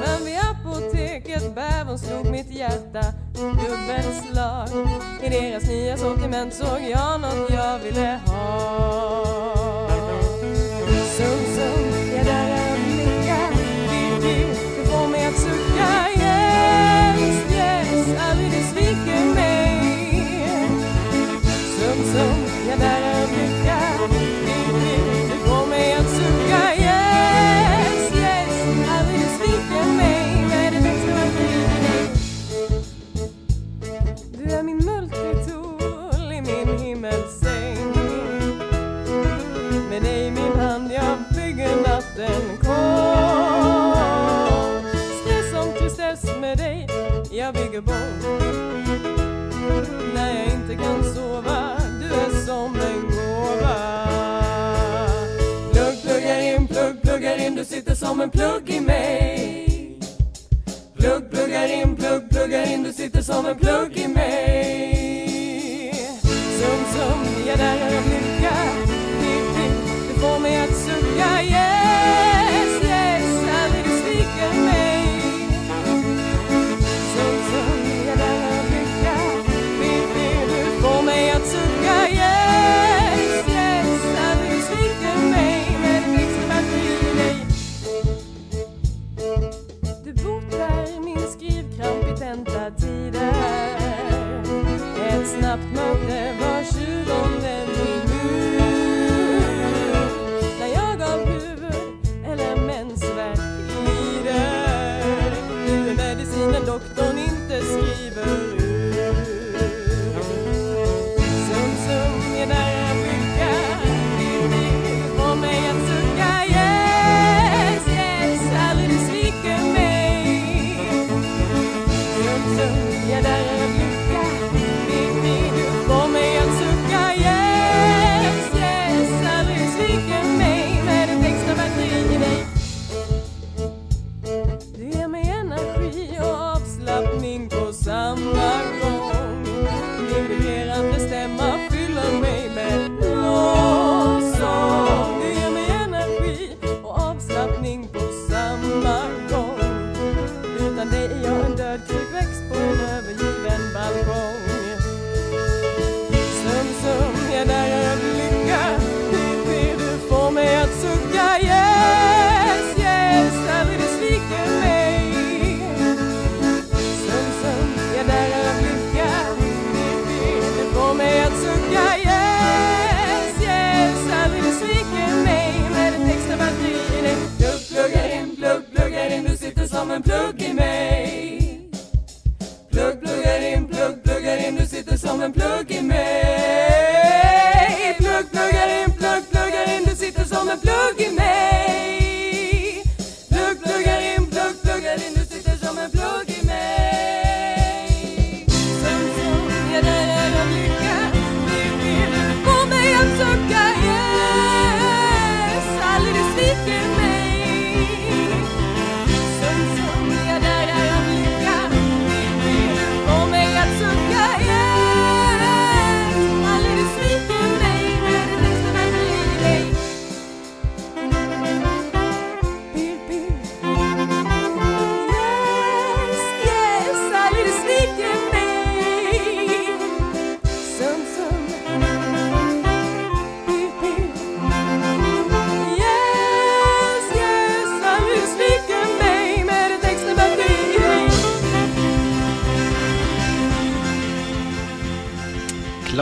Men 0.00 0.24
vid 0.24 0.38
apoteket 0.38 1.54
bävern 1.54 1.98
slog 1.98 2.30
mitt 2.30 2.50
hjärta 2.50 3.02
dubbelslag 3.40 4.68
I 5.22 5.28
deras 5.28 5.64
nya 5.64 5.96
sortiment 5.96 6.54
såg 6.54 6.82
jag 6.90 7.20
något 7.20 7.50
jag 7.50 7.78
ville 7.78 8.20
ha. 8.26 9.88
Sum, 11.16 11.38
sum, 11.54 12.14
ja 12.16 12.24
där 12.24 12.50
är 12.50 12.70
en 12.70 12.84
flicka 12.84 13.36
du 14.76 14.84
får 14.86 15.08
mig 15.08 15.26
att 15.26 15.38
sucka. 15.38 16.10
Yes, 16.16 17.52
yes, 17.52 18.08
som 58.00 58.20
en 58.20 58.30
plugg 58.30 58.70
i 58.70 58.80
mig. 58.80 59.98
Plugg, 60.98 61.30
pluggar 61.30 61.66
in, 61.66 61.96
plugg, 61.96 62.30
pluggar 62.30 62.72
in, 62.72 62.82
du 62.82 62.92
sitter 62.92 63.22
som 63.22 63.46
en 63.46 63.56
plugg 63.56 63.98
i 63.98 64.08
mig. 64.08 65.30
Sum, 66.60 66.84
sum, 66.94 67.44
ja 67.46 67.56
där 67.56 67.76
är 67.76 67.96
en 67.96 68.09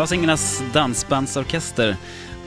Klas 0.08 0.62
dansbandsorkester. 0.72 1.96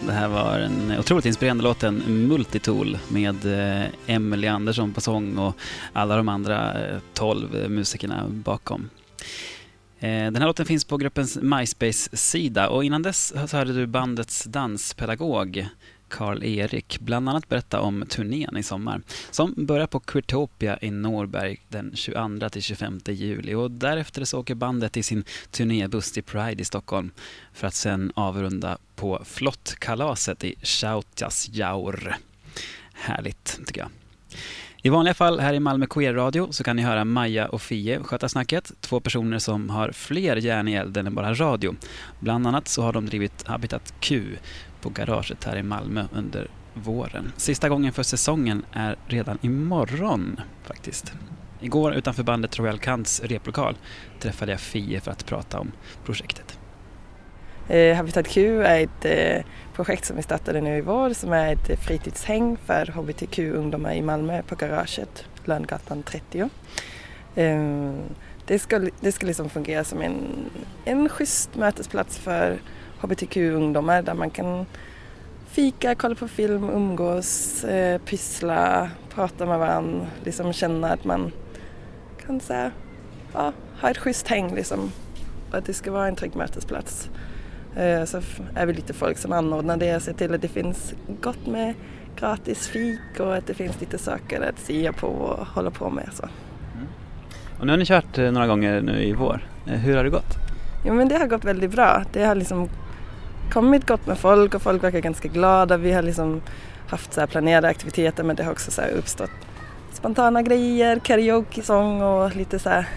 Det 0.05 0.11
här 0.11 0.27
var 0.27 0.59
en 0.59 0.99
otroligt 0.99 1.25
inspirerande 1.25 1.63
låt, 1.63 1.83
en 1.83 2.27
Multitool 2.27 2.97
med 3.07 3.45
eh, 3.45 3.87
Emily 4.07 4.47
Andersson 4.47 4.93
på 4.93 5.01
sång 5.01 5.37
och 5.37 5.55
alla 5.93 6.15
de 6.15 6.29
andra 6.29 6.87
eh, 6.87 6.97
12 7.13 7.55
eh, 7.55 7.69
musikerna 7.69 8.25
bakom. 8.29 8.89
Den 9.99 10.35
här 10.35 10.45
låten 10.45 10.65
finns 10.65 10.85
på 10.85 10.97
gruppens 10.97 11.37
MySpace-sida 11.41 12.69
och 12.69 12.83
innan 12.83 13.01
dess 13.01 13.33
så 13.49 13.57
hörde 13.57 13.73
du 13.73 13.87
bandets 13.87 14.43
danspedagog 14.43 15.67
Karl-Erik 16.11 16.99
bland 16.99 17.29
annat 17.29 17.49
berätta 17.49 17.81
om 17.81 18.05
turnén 18.09 18.57
i 18.57 18.63
sommar 18.63 19.01
som 19.31 19.53
börjar 19.57 19.87
på 19.87 19.99
Queertopia 19.99 20.77
i 20.81 20.91
Norberg 20.91 21.61
den 21.69 21.91
22 21.95 22.49
till 22.49 22.61
25 22.61 22.99
juli 23.05 23.53
och 23.53 23.71
därefter 23.71 24.25
så 24.25 24.39
åker 24.39 24.55
bandet 24.55 24.97
i 24.97 25.03
sin 25.03 25.23
turnébuss 25.51 26.11
till 26.11 26.23
Pride 26.23 26.61
i 26.61 26.65
Stockholm 26.65 27.11
för 27.53 27.67
att 27.67 27.73
sen 27.73 28.11
avrunda 28.15 28.77
på 28.95 29.21
Flottkalaset 29.25 30.43
i 30.43 30.55
Schautjasjaur. 30.63 32.15
Härligt, 32.93 33.59
tycker 33.65 33.81
jag. 33.81 33.89
I 34.83 34.89
vanliga 34.89 35.13
fall 35.13 35.39
här 35.39 35.53
i 35.53 35.59
Malmö 35.59 35.85
Queer 35.85 36.13
Radio 36.13 36.47
så 36.51 36.63
kan 36.63 36.75
ni 36.75 36.81
höra 36.81 37.05
Maja 37.05 37.47
och 37.47 37.61
Fie 37.61 38.03
sköta 38.03 38.29
snacket. 38.29 38.71
Två 38.81 38.99
personer 38.99 39.39
som 39.39 39.69
har 39.69 39.91
fler 39.91 40.35
järn 40.35 40.67
i 40.67 40.73
elden 40.73 41.07
än 41.07 41.15
bara 41.15 41.33
radio. 41.33 41.75
Bland 42.19 42.47
annat 42.47 42.67
så 42.67 42.81
har 42.81 42.93
de 42.93 43.05
drivit 43.05 43.47
Habitat 43.47 43.93
Q 43.99 44.37
på 44.81 44.89
garaget 44.89 45.43
här 45.43 45.57
i 45.57 45.63
Malmö 45.63 46.05
under 46.13 46.47
våren. 46.73 47.31
Sista 47.37 47.69
gången 47.69 47.93
för 47.93 48.03
säsongen 48.03 48.65
är 48.71 48.95
redan 49.07 49.37
imorgon 49.41 50.39
faktiskt. 50.63 51.13
Igår 51.59 51.93
utanför 51.93 52.23
bandet 52.23 52.59
Royal 52.59 52.79
Kants 52.79 53.21
replokal 53.23 53.77
träffade 54.19 54.51
jag 54.51 54.59
Fie 54.59 55.01
för 55.01 55.11
att 55.11 55.25
prata 55.25 55.59
om 55.59 55.71
projektet. 56.05 56.59
Eh, 57.67 57.95
Habitat 57.95 58.27
Q 58.27 58.61
är 58.61 58.83
ett 58.83 59.05
eh, 59.05 59.45
projekt 59.73 60.05
som 60.05 60.15
vi 60.15 60.23
startade 60.23 60.61
nu 60.61 60.77
i 60.77 60.81
vår 60.81 61.13
som 61.13 61.33
är 61.33 61.53
ett 61.53 61.79
fritidshäng 61.79 62.57
för 62.65 62.85
hbtq-ungdomar 62.85 63.93
i 63.93 64.01
Malmö 64.01 64.41
på 64.41 64.55
garaget, 64.55 65.25
Lönngatan 65.45 66.03
30. 66.03 66.49
Eh, 67.35 67.93
det 68.47 68.59
ska, 68.59 68.89
det 68.99 69.11
ska 69.11 69.27
liksom 69.27 69.49
fungera 69.49 69.83
som 69.83 70.01
en, 70.01 70.15
en 70.85 71.09
schysst 71.09 71.55
mötesplats 71.55 72.17
för 72.17 72.59
hbtq-ungdomar 73.01 74.01
där 74.01 74.13
man 74.13 74.29
kan 74.29 74.65
fika, 75.47 75.95
kolla 75.95 76.15
på 76.15 76.27
film, 76.27 76.69
umgås, 76.69 77.63
eh, 77.63 77.97
pyssla, 78.01 78.89
prata 79.15 79.45
med 79.45 79.59
varandra, 79.59 80.05
liksom 80.23 80.53
känna 80.53 80.89
att 80.93 81.05
man 81.05 81.31
kan 82.25 82.41
här, 82.49 82.71
ja, 83.33 83.53
ha 83.81 83.89
ett 83.89 83.97
schysst 83.97 84.27
häng 84.27 84.55
liksom. 84.55 84.91
Och 85.51 85.57
att 85.57 85.65
det 85.65 85.73
ska 85.73 85.91
vara 85.91 86.07
en 86.07 86.15
trygg 86.15 86.35
mötesplats. 86.35 87.09
Eh, 87.75 88.03
Så 88.05 88.21
är 88.55 88.65
vi 88.65 88.73
lite 88.73 88.93
folk 88.93 89.17
som 89.17 89.31
anordnar 89.31 89.77
det, 89.77 89.99
ser 89.99 90.13
till 90.13 90.33
att 90.33 90.41
det 90.41 90.47
finns 90.47 90.93
gott 91.21 91.47
med 91.47 91.73
gratis 92.15 92.67
fik 92.67 93.19
och 93.19 93.35
att 93.35 93.47
det 93.47 93.53
finns 93.53 93.79
lite 93.81 93.97
saker 93.97 94.41
att 94.41 94.59
se 94.59 94.91
på 94.91 95.07
och 95.07 95.47
hålla 95.47 95.71
på 95.71 95.89
med. 95.89 96.09
Så. 96.13 96.23
Och 97.59 97.65
nu 97.65 97.71
har 97.73 97.77
ni 97.77 97.85
kört 97.85 98.17
eh, 98.17 98.31
några 98.31 98.47
gånger 98.47 98.81
nu 98.81 99.03
i 99.03 99.13
vår. 99.13 99.47
Eh, 99.67 99.73
Hur 99.73 99.97
har 99.97 100.03
det 100.03 100.09
gått? 100.09 100.35
Jo 100.85 100.93
men 100.93 101.07
det 101.07 101.17
har 101.17 101.27
gått 101.27 101.45
väldigt 101.45 101.71
bra. 101.71 102.03
Det 102.13 102.23
har 102.23 102.35
liksom 102.35 102.69
kommit 103.51 103.87
gott 103.87 104.07
med 104.07 104.17
folk 104.17 104.53
och 104.55 104.61
folk 104.61 104.83
verkar 104.83 104.99
ganska 104.99 105.27
glada. 105.27 105.77
Vi 105.77 105.91
har 105.91 106.01
liksom 106.01 106.41
haft 106.87 107.13
så 107.13 107.19
här 107.19 107.27
planerade 107.27 107.67
aktiviteter 107.67 108.23
men 108.23 108.35
det 108.35 108.43
har 108.43 108.51
också 108.51 108.71
så 108.71 108.81
här 108.81 108.89
uppstått 108.89 109.31
spontana 109.93 110.41
grejer, 110.41 110.99
karaoke-sång 110.99 112.01
och 112.01 112.35
lite 112.35 112.59
så 112.59 112.69
här, 112.69 112.89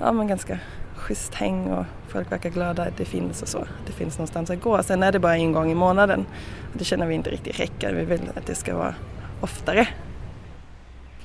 ja 0.00 0.12
men 0.12 0.26
ganska 0.26 0.58
schysst 0.96 1.34
häng 1.34 1.66
och 1.66 1.84
folk 2.08 2.32
verkar 2.32 2.50
glada 2.50 2.82
att 2.82 2.96
det 2.96 3.04
finns 3.04 3.42
och 3.42 3.48
så. 3.48 3.66
Det 3.86 3.92
finns 3.92 4.18
någonstans 4.18 4.50
att 4.50 4.62
gå. 4.62 4.82
Sen 4.82 5.02
är 5.02 5.12
det 5.12 5.18
bara 5.18 5.36
en 5.36 5.52
gång 5.52 5.70
i 5.70 5.74
månaden. 5.74 6.26
Det 6.72 6.84
känner 6.84 7.06
vi 7.06 7.14
inte 7.14 7.30
riktigt 7.30 7.60
räcker. 7.60 7.94
Vi 7.94 8.04
vill 8.04 8.20
att 8.36 8.46
det 8.46 8.54
ska 8.54 8.76
vara 8.76 8.94
oftare. 9.40 9.88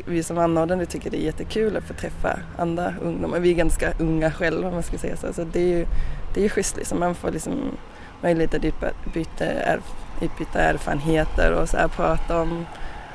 Vi 0.05 0.23
som 0.23 0.37
anordnare 0.37 0.85
tycker 0.85 1.09
det 1.09 1.17
är 1.17 1.25
jättekul 1.25 1.77
att 1.77 1.83
få 1.83 1.93
träffa 1.93 2.39
andra 2.57 2.93
ungdomar. 3.01 3.39
Vi 3.39 3.51
är 3.51 3.55
ganska 3.55 3.93
unga 3.99 4.31
själva 4.31 4.67
om 4.67 4.73
man 4.73 4.83
ska 4.83 4.97
säga 4.97 5.17
så. 5.17 5.33
så 5.33 5.43
det 5.43 5.59
är 5.59 5.77
ju 5.77 5.85
det 6.33 6.39
är 6.39 6.43
ju 6.43 6.49
schysst 6.49 6.77
liksom. 6.77 6.99
Man 6.99 7.15
får 7.15 7.31
liksom 7.31 7.77
möjlighet 8.23 8.53
att 8.53 8.61
byta, 8.61 8.87
byta, 9.13 9.45
erf, 9.45 9.83
utbyta 10.21 10.59
erfarenheter 10.61 11.51
och 11.51 11.69
så 11.69 11.77
här, 11.77 11.87
prata 11.87 12.41
om 12.41 12.65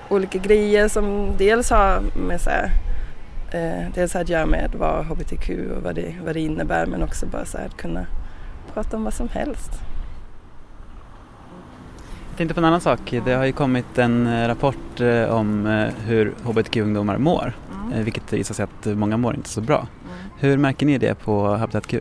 olika 0.09 0.39
grejer 0.39 0.89
som 0.89 1.33
dels 1.39 1.71
har 1.71 2.03
med 2.29 2.41
så 2.41 2.51
här, 2.51 2.71
eh, 3.51 3.87
dels 3.95 4.15
har 4.15 4.21
att 4.21 4.29
göra 4.29 4.47
med 4.47 4.75
vara 4.75 5.03
hbtq 5.03 5.51
och 5.77 5.83
vad 5.83 5.95
det, 5.95 6.15
vad 6.25 6.35
det 6.35 6.41
innebär 6.41 6.87
men 6.87 7.03
också 7.03 7.27
bara 7.27 7.45
så 7.45 7.59
här, 7.59 7.67
att 7.67 7.77
kunna 7.77 8.07
prata 8.75 8.97
om 8.97 9.05
vad 9.05 9.15
som 9.15 9.29
helst. 9.29 9.71
Jag 12.31 12.37
tänkte 12.39 12.55
på 12.55 12.61
en 12.61 12.65
annan 12.65 12.81
sak. 12.81 13.15
Det 13.25 13.33
har 13.33 13.45
ju 13.45 13.53
kommit 13.53 13.99
en 13.99 14.27
eh, 14.27 14.49
rapport 14.49 15.01
eh, 15.01 15.25
om 15.25 15.67
eh, 15.67 15.89
hur 16.07 16.35
hbtq-ungdomar 16.45 17.19
mår. 17.19 17.53
eh, 17.95 18.01
Vilket 18.01 18.33
visar 18.33 18.55
sig 18.55 18.63
att 18.65 18.87
många 18.87 19.17
mår 19.17 19.35
inte 19.35 19.49
så 19.49 19.61
bra. 19.61 19.87
Hur 20.41 20.57
märker 20.59 20.87
ni 20.87 20.99
det 20.99 21.15
på 21.15 21.57
Habitat 21.57 21.87
Q? 21.87 22.01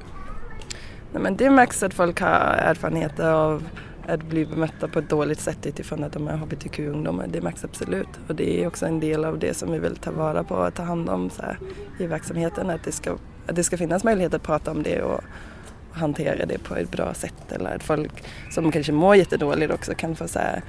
Nej, 1.14 1.24
men 1.24 1.38
det 1.38 1.50
märks 1.50 1.84
att 1.84 1.94
folk 1.94 2.20
har 2.22 2.30
erfarenheter 2.58 3.30
av 3.30 3.64
att 4.08 4.24
bli 4.24 4.46
bemötta 4.46 4.88
på 4.88 5.00
ett 5.00 5.10
dåligt 5.10 5.40
sätt 5.40 5.66
utifrån 5.66 6.04
att 6.04 6.14
de 6.14 6.28
är 6.28 6.38
hbtq-ungdomar. 6.38 7.28
Det 7.28 7.42
märks 7.42 7.64
absolut. 7.64 8.08
Och 8.28 8.36
det 8.36 8.64
är 8.64 8.68
också 8.68 8.86
en 8.86 9.00
del 9.00 9.26
av 9.26 9.40
det 9.40 9.54
som 9.54 9.72
vi 9.72 9.80
vill 9.80 9.96
ta 9.96 10.12
vara 10.12 10.44
på 10.44 10.56
och 10.56 10.74
ta 10.74 10.84
hand 10.84 11.10
om 11.10 11.30
så 11.30 11.42
här, 11.42 11.60
i 12.00 12.08
verksamheten. 12.08 12.70
Att 12.70 12.84
det, 12.84 12.92
ska, 12.92 13.18
att 13.48 13.56
det 13.56 13.64
ska 13.64 13.78
finnas 13.78 14.04
möjlighet 14.04 14.34
att 14.34 14.44
prata 14.44 14.72
om 14.72 14.84
det 14.84 15.02
och, 15.02 15.22
och 15.92 15.96
hantera 15.96 16.46
det 16.46 16.58
på 16.58 16.76
ett 16.76 16.92
bra 16.92 17.14
sätt. 17.14 17.52
Eller 17.52 17.76
att 17.76 17.84
folk 17.84 18.24
som 18.52 18.72
kanske 18.72 18.92
mår 18.92 19.16
jättedåligt 19.16 19.74
också 19.74 19.94
kan 19.96 20.16
få 20.16 20.28
så 20.28 20.40
här, 20.40 20.62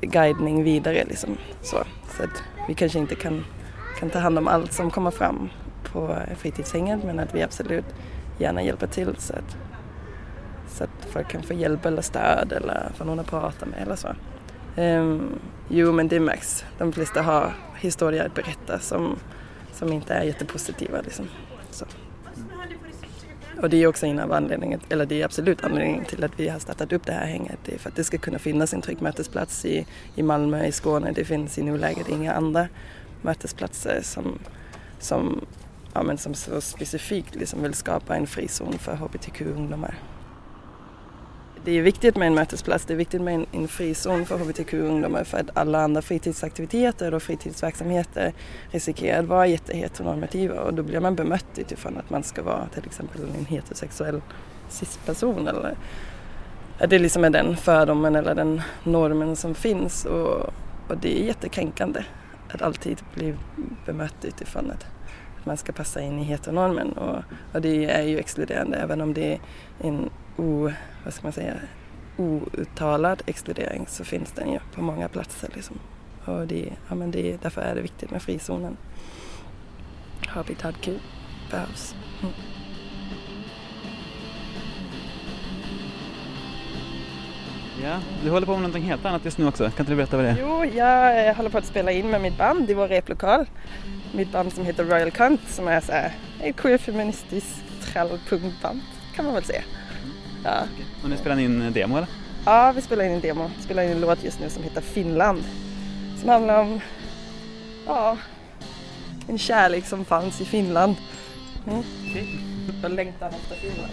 guidning 0.00 0.64
vidare. 0.64 1.04
Liksom. 1.08 1.36
Så, 1.62 1.76
så 2.16 2.22
att 2.22 2.42
vi 2.68 2.74
kanske 2.74 2.98
inte 2.98 3.14
kan, 3.14 3.44
kan 3.98 4.10
ta 4.10 4.18
hand 4.18 4.38
om 4.38 4.48
allt 4.48 4.72
som 4.72 4.90
kommer 4.90 5.10
fram 5.10 5.48
på 5.92 6.16
fritidshänget 6.36 7.04
men 7.04 7.18
att 7.18 7.34
vi 7.34 7.42
absolut 7.42 7.84
gärna 8.40 8.62
hjälper 8.62 8.86
till 8.86 9.16
så 9.18 9.32
att, 9.32 9.56
så 10.68 10.84
att 10.84 11.04
folk 11.10 11.28
kan 11.28 11.42
få 11.42 11.54
hjälp 11.54 11.86
eller 11.86 12.02
stöd 12.02 12.52
eller 12.52 12.92
få 12.94 13.04
någon 13.04 13.20
att 13.20 13.26
prata 13.26 13.66
med 13.66 13.82
eller 13.82 13.96
så. 13.96 14.08
Um, 14.76 15.38
jo 15.68 15.92
men 15.92 16.08
det 16.08 16.20
märks. 16.20 16.64
De 16.78 16.92
flesta 16.92 17.22
har 17.22 17.54
historier 17.78 18.26
att 18.26 18.34
berätta 18.34 18.78
som, 18.78 19.18
som 19.72 19.92
inte 19.92 20.14
är 20.14 20.22
jättepositiva. 20.22 21.00
Liksom. 21.00 21.28
Så. 21.70 21.86
Och 23.62 23.70
det 23.70 23.82
är 23.82 23.86
också 23.86 24.06
en 24.06 24.18
av 24.18 24.32
anledningarna, 24.32 24.82
eller 24.88 25.06
det 25.06 25.20
är 25.20 25.24
absolut 25.24 25.64
anledningen 25.64 26.04
till 26.04 26.24
att 26.24 26.40
vi 26.40 26.48
har 26.48 26.58
startat 26.58 26.92
upp 26.92 27.06
det 27.06 27.12
här 27.12 27.26
hänget. 27.26 27.58
Det 27.64 27.74
är 27.74 27.78
för 27.78 27.88
att 27.88 27.96
det 27.96 28.04
ska 28.04 28.18
kunna 28.18 28.38
finnas 28.38 28.74
en 28.74 28.80
trygg 28.80 29.02
mötesplats 29.02 29.64
i, 29.64 29.86
i 30.14 30.22
Malmö, 30.22 30.66
i 30.66 30.72
Skåne. 30.72 31.12
Det 31.12 31.24
finns 31.24 31.58
i 31.58 31.62
nuläget 31.62 32.08
inga 32.08 32.32
andra 32.32 32.68
mötesplatser 33.22 34.00
som, 34.02 34.38
som, 34.98 35.40
ja, 35.94 36.02
men 36.02 36.18
som 36.18 36.34
så 36.34 36.60
specifikt 36.60 37.34
liksom 37.34 37.62
vill 37.62 37.74
skapa 37.74 38.16
en 38.16 38.26
frizon 38.26 38.78
för 38.78 38.94
hbtq-ungdomar. 38.94 39.94
Det 41.64 41.72
är 41.72 41.82
viktigt 41.82 42.16
med 42.16 42.26
en 42.26 42.34
mötesplats, 42.34 42.84
det 42.84 42.92
är 42.92 42.96
viktigt 42.96 43.22
med 43.22 43.34
en, 43.34 43.46
en 43.52 43.68
frizon 43.68 44.26
för 44.26 44.38
hbtq-ungdomar 44.38 45.24
för 45.24 45.38
att 45.38 45.56
alla 45.56 45.82
andra 45.82 46.02
fritidsaktiviteter 46.02 47.14
och 47.14 47.22
fritidsverksamheter 47.22 48.32
riskerar 48.70 49.20
att 49.20 49.26
vara 49.26 49.46
jätteheteronormativa 49.46 50.60
och 50.60 50.74
då 50.74 50.82
blir 50.82 51.00
man 51.00 51.14
bemött 51.14 51.58
utifrån 51.58 51.96
att 51.96 52.10
man 52.10 52.22
ska 52.22 52.42
vara 52.42 52.66
till 52.74 52.84
exempel 52.86 53.20
en 53.38 53.44
heterosexuell 53.44 54.22
cis-person 54.68 55.48
eller 55.48 55.76
att 56.78 56.90
det 56.90 56.98
liksom 56.98 57.24
är 57.24 57.30
den 57.30 57.56
fördomen 57.56 58.16
eller 58.16 58.34
den 58.34 58.62
normen 58.84 59.36
som 59.36 59.54
finns 59.54 60.04
och, 60.04 60.52
och 60.88 60.98
det 61.00 61.20
är 61.20 61.24
jättekränkande 61.24 62.04
att 62.48 62.62
alltid 62.62 62.98
bli 63.14 63.34
bemött 63.86 64.24
utifrån 64.24 64.70
att 64.70 64.86
man 65.44 65.56
ska 65.56 65.72
passa 65.72 66.00
in 66.02 66.18
i 66.18 66.24
heteronormen 66.24 66.92
och, 66.92 67.22
och 67.52 67.60
det 67.60 67.84
är 67.84 68.02
ju 68.02 68.18
exkluderande 68.18 68.76
även 68.76 69.00
om 69.00 69.14
det 69.14 69.32
är 69.32 69.40
en 69.80 70.10
o, 70.36 70.72
vad 71.04 71.14
ska 71.14 71.22
man 71.22 71.32
säga, 71.32 71.54
outtalad 72.16 73.22
exkludering 73.26 73.86
så 73.88 74.04
finns 74.04 74.32
den 74.32 74.52
ju 74.52 74.58
på 74.74 74.82
många 74.82 75.08
platser. 75.08 75.50
Liksom. 75.54 75.78
Och 76.24 76.46
det, 76.46 76.68
ja, 76.88 76.94
men 76.94 77.10
det, 77.10 77.42
därför 77.42 77.62
är 77.62 77.74
det 77.74 77.80
viktigt 77.80 78.10
med 78.10 78.22
frizonen. 78.22 78.76
Habitat 80.26 80.74
Q 80.80 80.98
behövs. 81.50 81.94
Mm. 82.22 82.32
Ja, 87.82 88.00
du 88.24 88.30
håller 88.30 88.46
på 88.46 88.52
med 88.52 88.60
någonting 88.60 88.82
helt 88.82 89.04
annat 89.04 89.24
just 89.24 89.38
nu 89.38 89.46
också. 89.46 89.64
Kan 89.64 89.80
inte 89.80 89.92
du 89.92 89.96
berätta 89.96 90.16
vad 90.16 90.26
det 90.26 90.30
är? 90.30 90.36
Jo, 90.40 90.64
jag 90.64 91.34
håller 91.34 91.50
på 91.50 91.58
att 91.58 91.64
spela 91.64 91.92
in 91.92 92.10
med 92.10 92.20
mitt 92.20 92.38
band 92.38 92.70
i 92.70 92.74
vår 92.74 92.88
replokal. 92.88 93.46
Mitt 94.12 94.32
band 94.32 94.52
som 94.52 94.64
heter 94.64 94.84
Royal 94.84 95.10
Cunt 95.10 95.40
som 95.48 95.68
är 95.68 95.80
så 95.80 95.92
här, 95.92 96.12
ett 96.40 96.56
queer-feministiskt 96.56 97.62
trallpunktband 97.84 98.80
kan 99.14 99.24
man 99.24 99.34
väl 99.34 99.44
säga. 99.44 99.62
Ja. 100.44 100.62
Och 101.02 101.10
ni 101.10 101.16
spelar 101.16 101.38
in 101.38 101.62
en 101.62 101.72
demo 101.72 101.96
eller? 101.96 102.08
ja, 102.44 102.72
vi 102.72 102.82
spelar 102.82 103.04
in 103.04 103.12
en 103.12 103.20
demo. 103.20 103.50
Vi 103.56 103.62
spelar 103.62 103.82
in 103.82 103.90
en 103.90 104.00
låt 104.00 104.24
just 104.24 104.40
nu 104.40 104.50
som 104.50 104.62
heter 104.62 104.80
Finland. 104.80 105.44
Som 106.20 106.28
handlar 106.28 106.60
om 106.60 106.80
ja, 107.86 108.16
en 109.28 109.38
kärlek 109.38 109.86
som 109.86 110.04
fanns 110.04 110.40
i 110.40 110.44
Finland. 110.44 110.96
Mm. 111.66 111.82
Och 112.84 112.90
längtan 112.90 113.32
efter 113.42 113.56
Finland. 113.56 113.92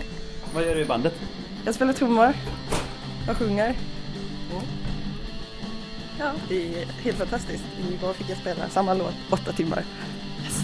Vad 0.54 0.64
gör 0.64 0.76
du 0.76 0.82
i 0.82 0.86
bandet? 0.86 1.14
Jag 1.66 1.76
spelar 1.76 1.94
trummor 1.94 2.34
och 3.30 3.38
sjunger. 3.38 3.76
Ja, 6.20 6.32
det 6.50 6.82
är 6.82 6.86
helt 6.86 7.18
fantastiskt. 7.18 7.64
Igår 7.92 8.14
fick 8.14 8.30
jag 8.30 8.38
spela 8.38 8.70
samma 8.70 8.94
låt 8.94 9.16
åtta 9.30 9.52
timmar. 9.52 9.84
Yes. 10.44 10.64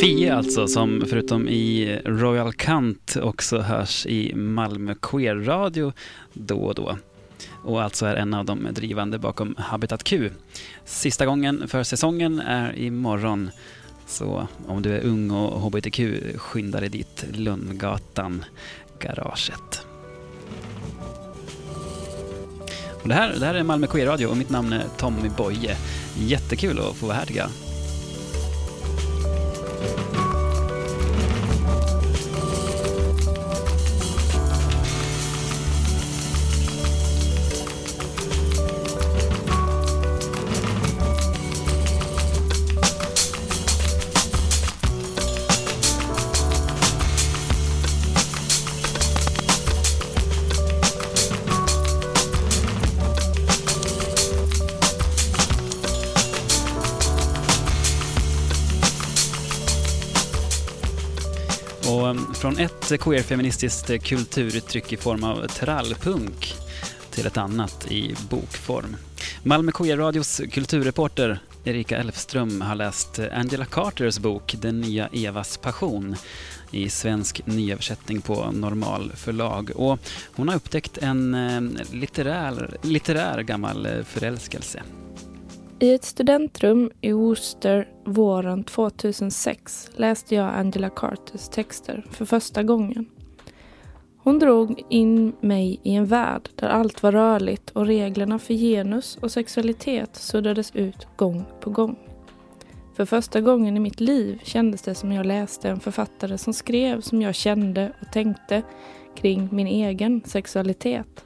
Fie 0.00 0.34
alltså, 0.34 0.66
som 0.66 1.04
förutom 1.08 1.48
i 1.48 1.98
Royal 2.04 2.52
Kant 2.52 3.16
också 3.22 3.58
hörs 3.58 4.06
i 4.06 4.34
Malmö 4.34 4.94
Queer 5.02 5.34
Radio 5.34 5.92
då 6.32 6.58
och 6.58 6.74
då. 6.74 6.96
Och 7.64 7.82
alltså 7.82 8.06
är 8.06 8.16
en 8.16 8.34
av 8.34 8.44
de 8.44 8.68
drivande 8.70 9.18
bakom 9.18 9.54
Habitat 9.58 10.04
Q. 10.04 10.30
Sista 10.84 11.26
gången 11.26 11.68
för 11.68 11.82
säsongen 11.82 12.40
är 12.40 12.78
imorgon. 12.78 13.50
Så 14.10 14.46
om 14.66 14.82
du 14.82 14.96
är 14.96 15.00
ung 15.00 15.30
och 15.30 15.60
hbtq, 15.60 16.00
skynda 16.36 16.80
dig 16.80 16.88
dit, 16.88 17.24
Lundgatan, 17.32 18.44
garaget. 18.98 19.86
Och 23.02 23.08
det, 23.08 23.14
här, 23.14 23.36
det 23.40 23.46
här 23.46 23.54
är 23.54 23.62
Malmö 23.62 23.86
Queer 23.86 24.06
Radio 24.06 24.26
och 24.26 24.36
mitt 24.36 24.50
namn 24.50 24.72
är 24.72 24.84
Tommy 24.96 25.28
Boye. 25.36 25.76
Jättekul 26.18 26.78
att 26.78 26.96
få 26.96 27.06
vara 27.06 27.16
här 27.16 27.26
tycker 27.26 27.40
jag. 27.40 27.69
Alltså, 62.92 63.94
ett 63.94 64.02
kulturuttryck 64.02 64.92
i 64.92 64.96
form 64.96 65.24
av 65.24 65.46
trallpunk 65.46 66.54
till 67.10 67.26
ett 67.26 67.36
annat 67.36 67.86
i 67.90 68.14
bokform. 68.30 68.96
Malmö 69.42 69.72
Queer 69.72 69.96
Radios 69.96 70.40
kulturreporter 70.52 71.40
Erika 71.64 71.96
Elfström 71.96 72.60
har 72.60 72.74
läst 72.74 73.18
Angela 73.32 73.64
Carters 73.64 74.18
bok 74.18 74.56
Den 74.60 74.80
nya 74.80 75.08
Evas 75.12 75.56
passion 75.56 76.16
i 76.70 76.88
svensk 76.88 77.46
nyöversättning 77.46 78.20
på 78.20 78.52
Normal 78.52 79.12
förlag. 79.16 79.70
Och 79.74 79.98
hon 80.34 80.48
har 80.48 80.56
upptäckt 80.56 80.98
en 80.98 81.34
eh, 81.34 81.60
litterär, 81.92 82.76
litterär 82.82 83.42
gammal 83.42 83.86
eh, 83.86 84.02
förälskelse. 84.04 84.82
I 85.82 85.94
ett 85.94 86.04
studentrum 86.04 86.90
i 87.00 87.12
Worcester 87.12 87.88
våren 88.04 88.64
2006 88.64 89.90
läste 89.96 90.34
jag 90.34 90.54
Angela 90.54 90.90
Carters 90.90 91.48
texter 91.48 92.04
för 92.10 92.24
första 92.24 92.62
gången. 92.62 93.06
Hon 94.18 94.38
drog 94.38 94.82
in 94.88 95.32
mig 95.40 95.80
i 95.82 95.94
en 95.94 96.06
värld 96.06 96.48
där 96.54 96.68
allt 96.68 97.02
var 97.02 97.12
rörligt 97.12 97.70
och 97.70 97.86
reglerna 97.86 98.38
för 98.38 98.54
genus 98.54 99.18
och 99.22 99.32
sexualitet 99.32 100.16
suddades 100.16 100.76
ut 100.76 101.08
gång 101.16 101.44
på 101.60 101.70
gång. 101.70 101.98
För 102.96 103.04
första 103.04 103.40
gången 103.40 103.76
i 103.76 103.80
mitt 103.80 104.00
liv 104.00 104.40
kändes 104.44 104.82
det 104.82 104.94
som 104.94 105.12
jag 105.12 105.26
läste 105.26 105.68
en 105.68 105.80
författare 105.80 106.38
som 106.38 106.52
skrev 106.52 107.00
som 107.00 107.22
jag 107.22 107.34
kände 107.34 107.92
och 108.00 108.12
tänkte 108.12 108.62
kring 109.16 109.48
min 109.52 109.66
egen 109.66 110.22
sexualitet. 110.24 111.24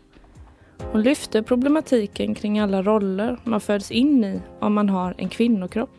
Hon 0.79 1.03
lyfte 1.03 1.43
problematiken 1.43 2.35
kring 2.35 2.59
alla 2.59 2.83
roller 2.83 3.37
man 3.45 3.61
föds 3.61 3.91
in 3.91 4.25
i 4.25 4.41
om 4.61 4.75
man 4.75 4.89
har 4.89 5.15
en 5.19 5.29
kvinnokropp. 5.29 5.91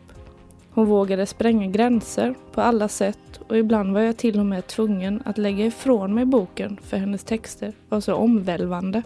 Hon 0.70 0.86
vågade 0.86 1.26
spränga 1.26 1.66
gränser 1.66 2.34
på 2.52 2.60
alla 2.60 2.88
sätt 2.88 3.40
och 3.48 3.56
ibland 3.58 3.92
var 3.92 4.00
jag 4.00 4.16
till 4.16 4.38
och 4.38 4.46
med 4.46 4.66
tvungen 4.66 5.22
att 5.24 5.38
lägga 5.38 5.64
ifrån 5.64 6.14
mig 6.14 6.24
boken 6.24 6.78
för 6.82 6.96
hennes 6.96 7.24
texter 7.24 7.72
var 7.88 8.00
så 8.00 8.14
omvälvande. 8.14 9.02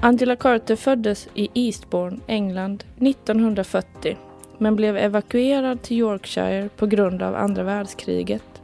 Angela 0.00 0.36
Carter 0.36 0.76
föddes 0.76 1.28
i 1.34 1.48
Eastbourne, 1.54 2.18
England 2.26 2.84
1940 3.00 4.16
men 4.58 4.76
blev 4.76 4.96
evakuerad 4.96 5.82
till 5.82 5.96
Yorkshire 5.96 6.68
på 6.76 6.86
grund 6.86 7.22
av 7.22 7.34
andra 7.34 7.62
världskriget. 7.62 8.62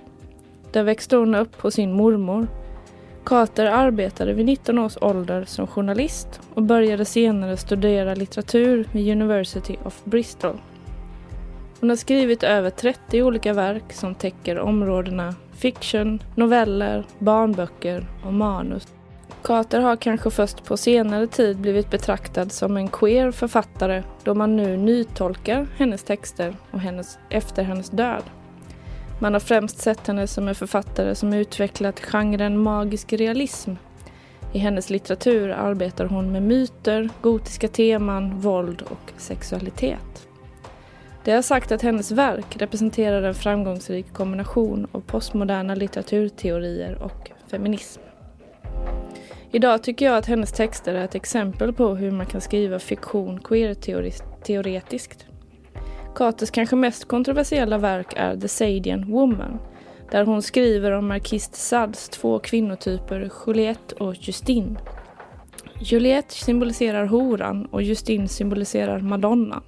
Där 0.72 0.82
växte 0.82 1.16
hon 1.16 1.34
upp 1.34 1.60
hos 1.60 1.74
sin 1.74 1.92
mormor 1.92 2.46
Carter 3.24 3.66
arbetade 3.66 4.32
vid 4.32 4.46
19 4.46 4.78
års 4.78 4.96
ålder 5.00 5.44
som 5.44 5.66
journalist 5.66 6.40
och 6.54 6.62
började 6.62 7.04
senare 7.04 7.56
studera 7.56 8.14
litteratur 8.14 8.88
vid 8.92 9.12
University 9.12 9.76
of 9.84 10.04
Bristol. 10.04 10.60
Hon 11.80 11.88
har 11.88 11.96
skrivit 11.96 12.42
över 12.42 12.70
30 12.70 13.22
olika 13.22 13.52
verk 13.52 13.92
som 13.92 14.14
täcker 14.14 14.58
områdena 14.58 15.34
fiction, 15.52 16.22
noveller, 16.34 17.04
barnböcker 17.18 18.06
och 18.26 18.32
manus. 18.32 18.88
Carter 19.42 19.80
har 19.80 19.96
kanske 19.96 20.30
först 20.30 20.64
på 20.64 20.76
senare 20.76 21.26
tid 21.26 21.56
blivit 21.56 21.90
betraktad 21.90 22.52
som 22.52 22.76
en 22.76 22.88
queer 22.88 23.30
författare 23.30 24.02
då 24.24 24.34
man 24.34 24.56
nu 24.56 24.76
nytolkar 24.76 25.66
hennes 25.76 26.02
texter 26.02 26.56
och 26.70 26.80
hennes, 26.80 27.18
efter 27.30 27.62
hennes 27.62 27.90
död. 27.90 28.22
Man 29.22 29.32
har 29.32 29.40
främst 29.40 29.78
sett 29.78 30.06
henne 30.06 30.26
som 30.26 30.48
en 30.48 30.54
författare 30.54 31.14
som 31.14 31.32
utvecklat 31.32 32.00
genren 32.00 32.58
magisk 32.58 33.12
realism. 33.12 33.70
I 34.52 34.58
hennes 34.58 34.90
litteratur 34.90 35.50
arbetar 35.50 36.04
hon 36.04 36.32
med 36.32 36.42
myter, 36.42 37.08
gotiska 37.20 37.68
teman, 37.68 38.40
våld 38.40 38.82
och 38.82 39.12
sexualitet. 39.16 40.28
Det 41.24 41.32
har 41.32 41.42
sagt 41.42 41.72
att 41.72 41.82
hennes 41.82 42.10
verk 42.10 42.56
representerar 42.56 43.22
en 43.22 43.34
framgångsrik 43.34 44.12
kombination 44.12 44.86
av 44.92 45.00
postmoderna 45.00 45.74
litteraturteorier 45.74 47.02
och 47.02 47.30
feminism. 47.50 48.00
Idag 49.50 49.82
tycker 49.82 50.06
jag 50.06 50.16
att 50.16 50.26
hennes 50.26 50.52
texter 50.52 50.94
är 50.94 51.04
ett 51.04 51.14
exempel 51.14 51.72
på 51.72 51.94
hur 51.94 52.10
man 52.10 52.26
kan 52.26 52.40
skriva 52.40 52.78
fiktion 52.78 53.40
queer-teoretiskt. 53.40 55.31
Kates 56.14 56.50
kanske 56.50 56.76
mest 56.76 57.04
kontroversiella 57.04 57.78
verk 57.78 58.12
är 58.16 58.36
The 58.36 58.48
Sadian 58.48 59.10
Woman, 59.10 59.58
där 60.10 60.24
hon 60.24 60.42
skriver 60.42 60.92
om 60.92 61.08
Marquis 61.08 61.48
de 61.48 61.56
Sads 61.56 62.08
två 62.08 62.38
kvinnotyper 62.38 63.30
Juliette 63.46 63.94
och 63.94 64.14
Justine. 64.20 64.76
Juliette 65.80 66.34
symboliserar 66.34 67.06
horan 67.06 67.66
och 67.66 67.82
Justine 67.82 68.28
symboliserar 68.28 69.00
madonnan. 69.00 69.62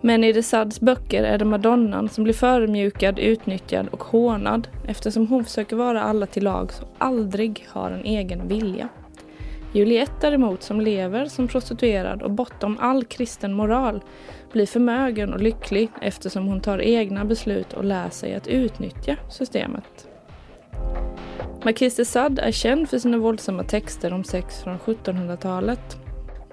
Men 0.00 0.24
i 0.24 0.32
de 0.32 0.42
Sads 0.42 0.80
böcker 0.80 1.22
är 1.22 1.38
det 1.38 1.44
madonnan 1.44 2.08
som 2.08 2.24
blir 2.24 2.34
förmjukad, 2.34 3.18
utnyttjad 3.18 3.88
och 3.88 4.04
hånad 4.04 4.68
eftersom 4.88 5.26
hon 5.26 5.44
försöker 5.44 5.76
vara 5.76 6.02
alla 6.02 6.26
till 6.26 6.44
lags 6.44 6.80
och 6.80 6.88
aldrig 6.98 7.66
har 7.68 7.90
en 7.90 8.04
egen 8.04 8.48
vilja. 8.48 8.88
Juliette 9.72 10.12
däremot 10.20 10.62
som 10.62 10.80
lever 10.80 11.26
som 11.26 11.48
prostituerad 11.48 12.22
och 12.22 12.30
bortom 12.30 12.78
all 12.80 13.04
kristen 13.04 13.52
moral 13.52 14.00
blir 14.52 14.66
förmögen 14.66 15.32
och 15.32 15.40
lycklig 15.40 15.88
eftersom 16.00 16.46
hon 16.46 16.60
tar 16.60 16.78
egna 16.78 17.24
beslut 17.24 17.72
och 17.72 17.84
lär 17.84 18.10
sig 18.10 18.34
att 18.34 18.46
utnyttja 18.46 19.16
systemet. 19.30 20.08
Marquis 21.64 21.96
de 21.96 22.04
Sade 22.04 22.42
är 22.42 22.52
känd 22.52 22.88
för 22.88 22.98
sina 22.98 23.18
våldsamma 23.18 23.64
texter 23.64 24.12
om 24.12 24.24
sex 24.24 24.62
från 24.62 24.78
1700-talet. 24.78 25.98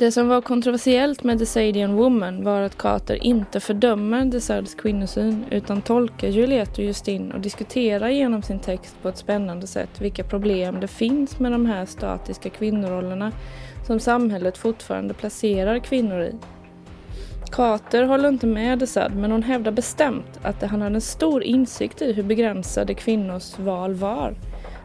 Det 0.02 0.12
som 0.12 0.28
var 0.28 0.42
kontroversiellt 0.42 1.24
med 1.24 1.40
The 1.40 1.46
Sadian 1.46 1.96
Woman 1.96 2.44
var 2.44 2.62
att 2.62 2.78
Carter 2.78 3.24
inte 3.24 3.60
fördömer 3.60 4.26
de 4.26 4.42
Sades 4.42 4.76
kvinnosyn 4.76 5.46
utan 5.52 5.82
tolkar 5.82 6.28
Juliette 6.28 6.82
och 6.82 6.88
Justine 6.88 7.34
och 7.34 7.42
diskuterar 7.42 8.10
genom 8.10 8.42
sin 8.42 8.60
text 8.60 8.96
på 9.02 9.10
ett 9.10 9.18
spännande 9.18 9.68
sätt 9.68 10.02
vilka 10.02 10.24
problem 10.24 10.80
det 10.80 10.88
finns 10.88 11.40
med 11.40 11.52
de 11.52 11.66
här 11.66 11.86
statiska 11.86 12.50
kvinnorollerna 12.50 13.32
som 13.88 14.00
samhället 14.00 14.58
fortfarande 14.58 15.14
placerar 15.14 15.80
kvinnor 15.80 16.22
i. 16.22 16.36
Carter 17.52 18.04
håller 18.04 18.30
inte 18.30 18.48
med 18.48 18.80
de 18.80 19.10
men 19.16 19.32
hon 19.32 19.44
hävdar 19.44 19.72
bestämt 19.72 20.40
att 20.42 20.62
han 20.62 20.82
hade 20.82 20.96
en 20.96 21.02
stor 21.02 21.44
insikt 21.44 22.02
i 22.02 22.14
hur 22.14 22.24
begränsade 22.24 22.94
kvinnors 22.94 23.60
val 23.60 23.94
var 23.94 24.36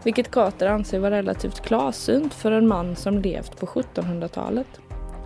vilket 0.07 0.31
Carter 0.31 0.67
anser 0.67 0.99
var 0.99 1.11
relativt 1.11 1.61
klarsynt 1.61 2.35
för 2.35 2.53
en 2.53 2.69
man 2.69 2.97
som 2.97 3.19
levt 3.19 3.61
på 3.61 3.67
1700-talet. 3.67 4.67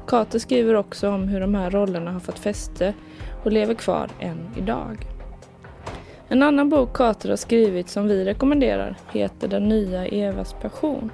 Carter 0.07 0.38
skriver 0.38 0.74
också 0.74 1.09
om 1.09 1.29
hur 1.29 1.40
de 1.40 1.55
här 1.55 1.70
rollerna 1.70 2.12
har 2.12 2.20
fått 2.20 2.38
fäste 2.38 2.94
och 3.44 3.53
lever 3.53 3.74
kvar 3.74 4.09
än 4.20 4.38
idag. 4.57 5.07
En 6.29 6.42
annan 6.42 6.68
bok 6.68 6.92
Carter 6.92 7.29
har 7.29 7.37
skrivit 7.37 7.88
som 7.88 8.07
vi 8.07 8.24
rekommenderar 8.24 8.96
heter 9.12 9.48
Den 9.48 9.68
nya 9.68 10.07
Evas 10.07 10.53
passion. 10.53 11.11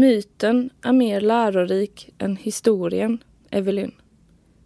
Myten 0.00 0.70
är 0.82 0.92
mer 0.92 1.20
lärorik 1.20 2.10
än 2.18 2.36
historien, 2.36 3.18
Evelyn. 3.50 3.92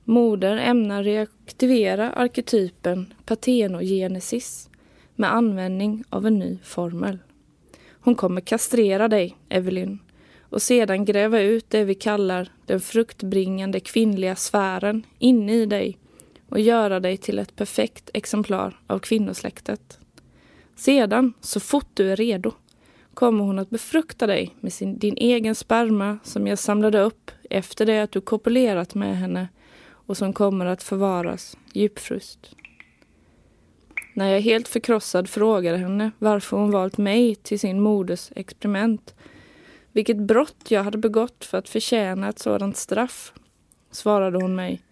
Moder 0.04 0.56
ämnar 0.56 1.02
reaktivera 1.02 2.10
arketypen 2.10 3.14
patenogenesis 3.24 4.70
med 5.14 5.34
användning 5.34 6.04
av 6.10 6.26
en 6.26 6.38
ny 6.38 6.58
formel. 6.62 7.18
Hon 7.90 8.14
kommer 8.14 8.40
kastrera 8.40 9.08
dig, 9.08 9.36
Evelyn, 9.48 9.98
och 10.40 10.62
sedan 10.62 11.04
gräva 11.04 11.40
ut 11.40 11.70
det 11.70 11.84
vi 11.84 11.94
kallar 11.94 12.52
den 12.66 12.80
fruktbringande 12.80 13.80
kvinnliga 13.80 14.36
sfären 14.36 15.06
inne 15.18 15.54
i 15.54 15.66
dig 15.66 15.98
och 16.48 16.60
göra 16.60 17.00
dig 17.00 17.16
till 17.16 17.38
ett 17.38 17.56
perfekt 17.56 18.10
exemplar 18.14 18.80
av 18.86 18.98
kvinnosläktet. 18.98 19.98
Sedan, 20.76 21.32
så 21.40 21.60
fort 21.60 21.90
du 21.94 22.12
är 22.12 22.16
redo, 22.16 22.52
kommer 23.14 23.44
hon 23.44 23.58
att 23.58 23.70
befrukta 23.70 24.26
dig 24.26 24.56
med 24.60 24.72
sin, 24.72 24.98
din 24.98 25.16
egen 25.16 25.54
sperma 25.54 26.18
som 26.22 26.46
jag 26.46 26.58
samlade 26.58 27.00
upp 27.00 27.30
efter 27.50 27.86
det 27.86 28.00
att 28.00 28.12
du 28.12 28.20
kopulerat 28.20 28.94
med 28.94 29.18
henne 29.18 29.48
och 30.06 30.16
som 30.16 30.32
kommer 30.32 30.66
att 30.66 30.82
förvaras 30.82 31.56
djupfryst. 31.72 32.54
När 34.14 34.28
jag 34.28 34.40
helt 34.40 34.68
förkrossad 34.68 35.28
frågade 35.28 35.78
henne 35.78 36.10
varför 36.18 36.56
hon 36.56 36.70
valt 36.70 36.98
mig 36.98 37.34
till 37.34 37.60
sin 37.60 37.80
moders 37.80 38.30
experiment, 38.36 39.14
vilket 39.92 40.16
brott 40.16 40.64
jag 40.68 40.84
hade 40.84 40.98
begått 40.98 41.44
för 41.44 41.58
att 41.58 41.68
förtjäna 41.68 42.28
ett 42.28 42.38
sådant 42.38 42.76
straff, 42.76 43.32
svarade 43.90 44.38
hon 44.38 44.54
mig 44.54 44.82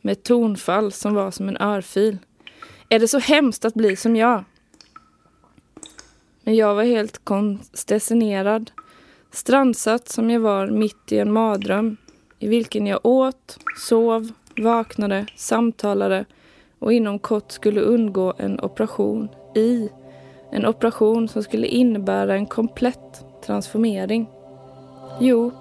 med 0.00 0.12
ett 0.12 0.22
tonfall 0.22 0.92
som 0.92 1.14
var 1.14 1.30
som 1.30 1.48
en 1.48 1.56
örfil. 1.56 2.18
Är 2.88 2.98
det 2.98 3.08
så 3.08 3.18
hemskt 3.18 3.64
att 3.64 3.74
bli 3.74 3.96
som 3.96 4.16
jag? 4.16 4.44
Men 6.46 6.54
jag 6.54 6.74
var 6.74 6.84
helt 6.84 7.24
konstessionerad, 7.24 8.70
strandsatt 9.30 10.08
som 10.08 10.30
jag 10.30 10.40
var 10.40 10.66
mitt 10.66 11.12
i 11.12 11.18
en 11.18 11.32
mardröm 11.32 11.96
i 12.38 12.48
vilken 12.48 12.86
jag 12.86 13.06
åt, 13.06 13.58
sov, 13.78 14.32
vaknade, 14.56 15.26
samtalade 15.36 16.24
och 16.78 16.92
inom 16.92 17.18
kort 17.18 17.52
skulle 17.52 17.80
undgå 17.80 18.34
en 18.38 18.60
operation 18.60 19.28
i 19.54 19.88
en 20.52 20.66
operation 20.66 21.28
som 21.28 21.42
skulle 21.42 21.66
innebära 21.66 22.34
en 22.34 22.46
komplett 22.46 23.24
transformering. 23.46 24.28
Jo, 25.20 25.52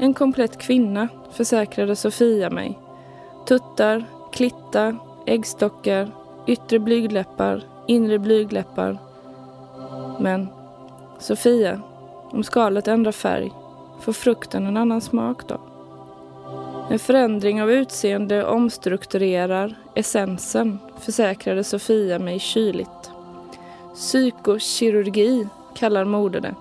en 0.00 0.14
komplett 0.14 0.58
kvinna, 0.58 1.08
försäkrade 1.32 1.96
Sofia 1.96 2.50
mig. 2.50 2.78
Tuttar, 3.48 4.04
klitta, 4.32 4.96
äggstockar, 5.26 6.10
yttre 6.46 6.78
blygdläppar, 6.78 7.62
inre 7.86 8.18
blygdläppar. 8.18 9.07
Men, 10.18 10.48
Sofia, 11.18 11.80
om 12.30 12.42
skalet 12.42 12.88
ändrar 12.88 13.12
färg, 13.12 13.52
får 14.00 14.12
frukten 14.12 14.66
en 14.66 14.76
annan 14.76 15.00
smak 15.00 15.48
då? 15.48 15.60
En 16.90 16.98
förändring 16.98 17.62
av 17.62 17.70
utseende 17.70 18.44
omstrukturerar 18.44 19.74
essensen, 19.94 20.78
försäkrade 21.00 21.64
Sofia 21.64 22.18
mig 22.18 22.38
kyligt. 22.38 23.10
Psykokirurgi 23.94 25.48
kallar 25.74 26.04
moder 26.04 26.40
det. 26.40 26.54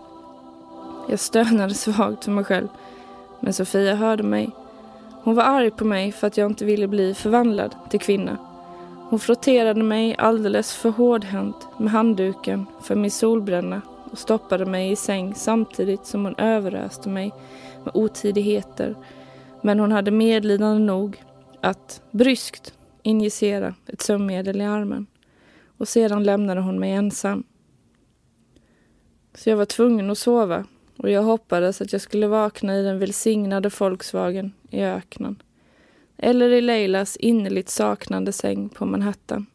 Jag 1.10 1.20
stönade 1.20 1.74
svagt 1.74 2.24
för 2.24 2.32
mig 2.32 2.44
själv, 2.44 2.68
men 3.40 3.54
Sofia 3.54 3.96
hörde 3.96 4.24
mig. 4.24 4.50
Hon 5.24 5.36
var 5.36 5.44
arg 5.44 5.72
på 5.72 5.86
mig 5.86 6.12
för 6.12 6.28
att 6.28 6.38
jag 6.38 6.52
inte 6.52 6.66
ville 6.66 6.88
bli 6.88 7.14
förvandlad 7.14 7.76
till 7.90 8.00
kvinna. 8.00 8.38
Hon 9.10 9.20
frotterade 9.20 9.84
mig 9.84 10.16
alldeles 10.18 10.76
för 10.76 10.90
hårdhänt 10.90 11.68
med 11.78 11.92
handduken 11.92 12.66
för 12.82 12.96
min 12.96 13.12
solbränna 13.12 13.82
och 14.12 14.18
stoppade 14.18 14.66
mig 14.66 14.92
i 14.92 14.96
säng 14.96 15.36
samtidigt 15.36 16.06
som 16.06 16.26
hon 16.26 16.36
överöste 16.38 17.10
mig 17.10 17.32
med 17.84 17.96
otidigheter. 17.96 18.96
Men 19.62 19.80
hon 19.80 19.92
hade 19.92 20.12
medlidande 20.12 20.84
nog 20.84 21.24
att 21.62 22.02
bryskt 22.12 22.74
injicera 23.04 23.76
ett 23.86 24.02
sömnmedel 24.02 24.62
i 24.62 24.66
armen. 24.66 25.08
Och 25.78 25.88
sedan 25.88 26.24
lämnade 26.24 26.62
hon 26.62 26.80
mig 26.80 26.92
ensam. 26.92 27.44
Så 29.36 29.50
jag 29.50 29.58
var 29.58 29.66
tvungen 29.66 30.10
att 30.10 30.18
sova 30.18 30.66
och 30.98 31.10
jag 31.10 31.24
hoppades 31.24 31.82
att 31.82 31.92
jag 31.92 32.02
skulle 32.02 32.28
vakna 32.28 32.78
i 32.78 32.84
den 32.84 33.00
välsignade 33.00 33.70
Volkswagen 33.80 34.54
i 34.70 34.82
öknen 34.82 35.42
eller 36.18 36.50
i 36.50 36.62
Leilas 36.62 37.18
innerligt 37.18 37.70
saknande 37.70 38.32
säng 38.32 38.70
på 38.70 38.86
Manhattan 38.86 39.46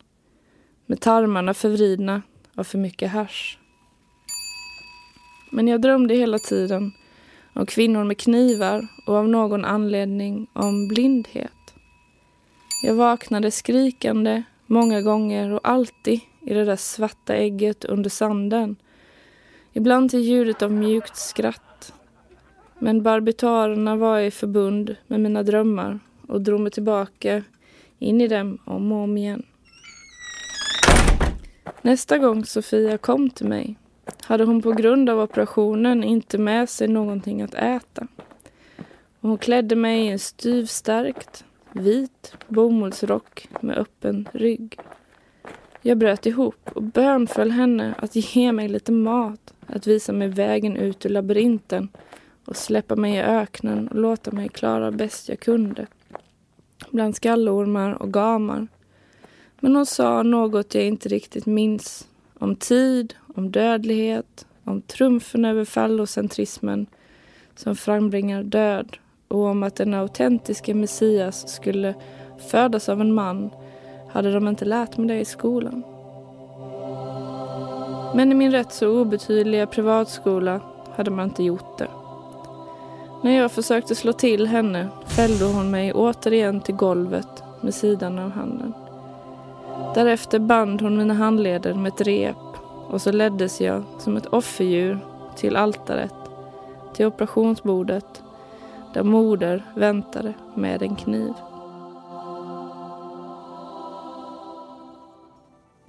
med 0.87 1.01
tarmarna 1.01 1.55
förvridna 1.55 2.22
av 2.55 2.64
för 2.64 2.79
mycket 2.79 3.11
hasch. 3.11 3.59
Men 5.51 5.68
jag 5.68 5.81
drömde 5.81 6.14
hela 6.14 6.38
tiden 6.38 6.92
om 7.55 7.66
kvinnor 7.66 8.05
med 8.05 8.18
knivar 8.18 8.88
och 9.07 9.14
av 9.14 9.29
någon 9.29 9.64
anledning 9.64 10.46
om 10.53 10.88
blindhet. 10.88 11.75
Jag 12.83 12.94
vaknade 12.94 13.51
skrikande 13.51 14.42
många 14.66 15.03
gånger 15.03 15.53
och 15.53 15.61
alltid 15.68 16.20
i 16.40 16.55
det 16.55 16.64
där 16.64 16.77
svarta 16.77 17.35
ägget 17.35 17.85
under 17.85 18.11
sanden. 18.11 18.77
Ibland 19.72 20.11
till 20.11 20.20
ljudet 20.20 20.62
av 20.62 20.72
mjukt 20.72 21.16
skratt. 21.16 21.94
Men 22.79 23.03
barbitarerna 23.03 23.96
var 23.96 24.18
i 24.18 24.31
förbund 24.31 24.96
med 25.07 25.20
mina 25.20 25.42
drömmar 25.42 26.01
och 26.33 26.40
drog 26.40 26.61
mig 26.61 26.73
tillbaka 26.73 27.42
in 27.99 28.21
i 28.21 28.29
dem 28.29 28.59
om 28.64 28.92
och 28.92 28.99
om 28.99 29.16
igen. 29.16 29.42
Nästa 31.83 32.18
gång 32.18 32.45
Sofia 32.45 32.99
kom 32.99 33.31
till 33.31 33.47
mig 33.47 33.76
hade 34.22 34.45
hon 34.45 34.62
på 34.62 34.72
grund 34.72 35.11
av 35.11 35.20
operationen 35.20 36.05
inte 36.05 36.39
med 36.39 36.68
sig 36.68 36.89
någonting 36.89 37.43
att 37.43 37.55
äta. 37.55 38.07
Och 39.20 39.28
hon 39.28 39.39
klädde 39.39 39.76
mig 39.76 40.07
i 40.07 40.09
en 40.09 40.18
styvstärkt, 40.18 41.45
vit 41.72 42.35
bomullsrock 42.49 43.49
med 43.61 43.78
öppen 43.78 44.28
rygg. 44.33 44.78
Jag 45.83 45.99
bröt 45.99 46.26
ihop 46.26 46.70
och 46.74 46.83
bönföll 46.83 47.51
henne 47.51 47.95
att 47.99 48.16
ge 48.16 48.53
mig 48.53 48.68
lite 48.68 48.93
mat, 48.93 49.55
att 49.66 49.87
visa 49.87 50.12
mig 50.12 50.28
vägen 50.28 50.76
ut 50.76 51.07
ur 51.07 51.11
labyrinten 51.11 51.89
och 52.45 52.57
släppa 52.57 52.97
mig 52.97 53.14
i 53.14 53.22
öknen 53.22 53.89
och 53.89 53.97
låta 53.97 54.30
mig 54.30 54.49
klara 54.49 54.91
bäst 54.91 55.28
jag 55.28 55.41
kunde. 55.41 55.87
Bland 56.91 57.16
skallormar 57.16 58.03
och 58.03 58.12
gamar. 58.12 58.66
Men 59.61 59.76
hon 59.76 59.87
sa 59.87 60.22
något 60.22 60.74
jag 60.74 60.85
inte 60.85 61.09
riktigt 61.09 61.47
minns. 61.47 62.09
Om 62.39 62.57
tid, 62.57 63.14
om 63.35 63.51
dödlighet, 63.51 64.47
om 64.64 64.83
trumfen 64.83 65.45
över 65.45 65.64
fallocentrismen 65.64 66.87
som 67.55 67.76
frambringar 67.76 68.43
död 68.43 68.97
och 69.28 69.45
om 69.47 69.62
att 69.62 69.76
den 69.76 69.95
autentiska 69.95 70.74
Messias 70.74 71.55
skulle 71.55 71.95
födas 72.51 72.89
av 72.89 73.01
en 73.01 73.14
man 73.14 73.51
hade 74.11 74.33
de 74.33 74.49
inte 74.49 74.64
lärt 74.64 74.97
mig 74.99 75.09
det 75.09 75.20
i 75.20 75.24
skolan. 75.24 75.83
Men 78.14 78.33
i 78.33 78.35
min 78.35 78.53
rätt 78.53 78.72
så 78.72 79.01
obetydliga 79.01 79.66
privatskola 79.66 80.61
hade 80.97 81.11
man 81.11 81.28
inte 81.28 81.43
gjort 81.43 81.78
det. 81.78 81.89
När 83.23 83.33
jag 83.33 83.53
försökte 83.53 83.95
slå 83.95 84.12
till 84.12 84.47
henne 84.47 84.89
fällde 85.07 85.45
hon 85.45 85.70
mig 85.70 85.93
återigen 85.93 86.61
till 86.61 86.75
golvet 86.75 87.43
med 87.61 87.75
sidan 87.75 88.18
av 88.18 88.31
handen. 88.31 88.73
Därefter 89.95 90.39
band 90.39 90.83
hon 90.83 90.97
mina 90.97 91.14
handleder 91.14 91.75
med 91.75 91.93
ett 91.93 92.01
rep 92.01 92.37
och 92.89 93.03
så 93.03 93.12
leddes 93.12 93.61
jag 93.61 93.85
som 93.99 94.16
ett 94.16 94.27
offerdjur 94.27 94.99
till 95.37 95.57
altaret, 95.57 96.14
till 96.95 97.07
operationsbordet, 97.07 98.23
där 98.95 99.03
moder 99.03 99.64
väntade 99.75 100.35
med 100.55 100.83
en 100.83 100.97
kniv. 100.97 101.33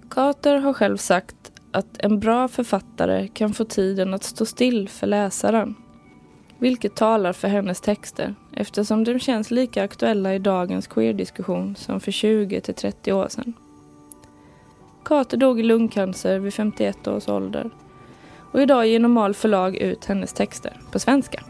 Carter 0.10 0.58
har 0.58 0.74
själv 0.74 0.98
sagt 0.98 1.52
att 1.72 1.98
en 1.98 2.20
bra 2.20 2.48
författare 2.48 3.28
kan 3.28 3.54
få 3.54 3.66
tiden 3.66 4.14
att 4.14 4.24
stå 4.24 4.46
still 4.46 4.90
för 4.90 5.08
läsaren. 5.08 5.76
Vilket 6.64 6.96
talar 6.96 7.34
för 7.34 7.48
hennes 7.48 7.82
texter 7.82 8.36
eftersom 8.52 9.04
de 9.04 9.20
känns 9.20 9.52
lika 9.52 9.84
aktuella 9.84 10.36
i 10.36 10.40
dagens 10.40 10.88
queerdiskussion 10.88 11.76
som 11.76 12.00
för 12.00 12.12
20 12.12 12.62
till 12.62 12.74
30 12.74 13.14
år 13.14 13.28
sedan. 13.28 13.54
Kate 15.06 15.38
dog 15.38 15.60
i 15.60 15.64
lungcancer 15.64 16.40
vid 16.40 16.54
51 16.54 17.08
års 17.08 17.30
ålder 17.30 17.70
och 18.52 18.62
idag 18.62 18.88
ger 18.88 19.00
Normal 19.00 19.34
förlag 19.34 19.76
ut 19.76 20.06
hennes 20.06 20.34
texter 20.34 20.82
på 20.92 21.00
svenska. 21.00 21.44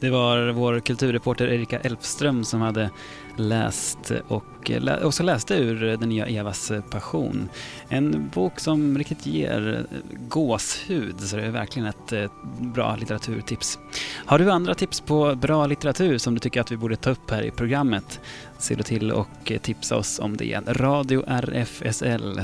Det 0.00 0.10
var 0.10 0.48
vår 0.50 0.80
kulturreporter 0.80 1.48
Erika 1.48 1.78
Elfström 1.78 2.44
som 2.44 2.60
hade 2.60 2.90
läst 3.36 4.12
och 4.28 4.70
lä 4.70 5.04
också 5.04 5.22
läste 5.22 5.54
ur 5.54 5.96
den 5.96 6.08
nya 6.08 6.26
Evas 6.26 6.72
passion. 6.90 7.48
En 7.88 8.30
bok 8.34 8.60
som 8.60 8.98
riktigt 8.98 9.26
ger 9.26 9.86
gåshud, 10.28 11.20
så 11.20 11.36
det 11.36 11.42
är 11.42 11.50
verkligen 11.50 11.88
ett 11.88 12.12
eh, 12.12 12.30
bra 12.60 12.96
litteraturtips. 12.96 13.78
Har 14.26 14.38
du 14.38 14.50
andra 14.50 14.74
tips 14.74 15.00
på 15.00 15.34
bra 15.34 15.66
litteratur 15.66 16.18
som 16.18 16.34
du 16.34 16.40
tycker 16.40 16.60
att 16.60 16.72
vi 16.72 16.76
borde 16.76 16.96
ta 16.96 17.10
upp 17.10 17.30
här 17.30 17.42
i 17.42 17.50
programmet? 17.50 18.20
Se 18.58 18.74
då 18.74 18.82
till 18.82 19.12
och 19.12 19.52
tipsa 19.62 19.96
oss 19.96 20.18
om 20.18 20.36
det. 20.36 20.60
Radio 20.66 21.24
RFSL 21.26 22.40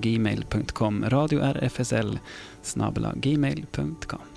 gmail.com 0.00 1.04
Radio 1.08 1.40
RFSL 1.40 2.18
gmail.com 3.14 4.31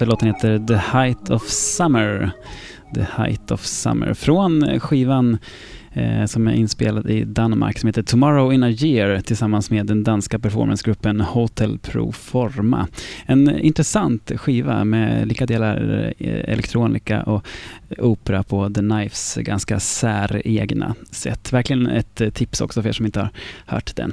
Låten 0.00 0.28
heter 0.28 0.58
The 0.58 0.76
Height 0.76 1.30
of 1.30 1.48
Summer. 1.48 2.30
The 2.94 3.06
Height 3.16 3.50
of 3.50 3.64
Summer. 3.64 4.14
Från 4.14 4.80
skivan 4.80 5.38
eh, 5.92 6.24
som 6.26 6.48
är 6.48 6.52
inspelad 6.52 7.10
i 7.10 7.24
Danmark 7.24 7.78
som 7.78 7.86
heter 7.86 8.02
Tomorrow 8.02 8.54
in 8.54 8.62
a 8.62 8.70
year 8.70 9.20
tillsammans 9.20 9.70
med 9.70 9.86
den 9.86 10.04
danska 10.04 10.38
performancegruppen 10.38 11.20
Hotel 11.20 11.78
Pro 11.78 12.12
Forma. 12.12 12.88
En 13.26 13.58
intressant 13.58 14.32
skiva 14.36 14.84
med 14.84 15.28
lika 15.28 15.46
delar 15.46 16.12
eh, 16.18 16.52
elektronika 16.52 17.22
och 17.22 17.46
opera 17.98 18.42
på 18.42 18.70
The 18.70 18.80
Knives 18.80 19.34
ganska 19.40 19.80
säregna 19.80 20.94
sätt. 21.10 21.52
Verkligen 21.52 21.86
ett 21.86 22.34
tips 22.34 22.60
också 22.60 22.82
för 22.82 22.88
er 22.88 22.92
som 22.92 23.06
inte 23.06 23.20
har 23.20 23.30
hört 23.66 23.96
den. 23.96 24.12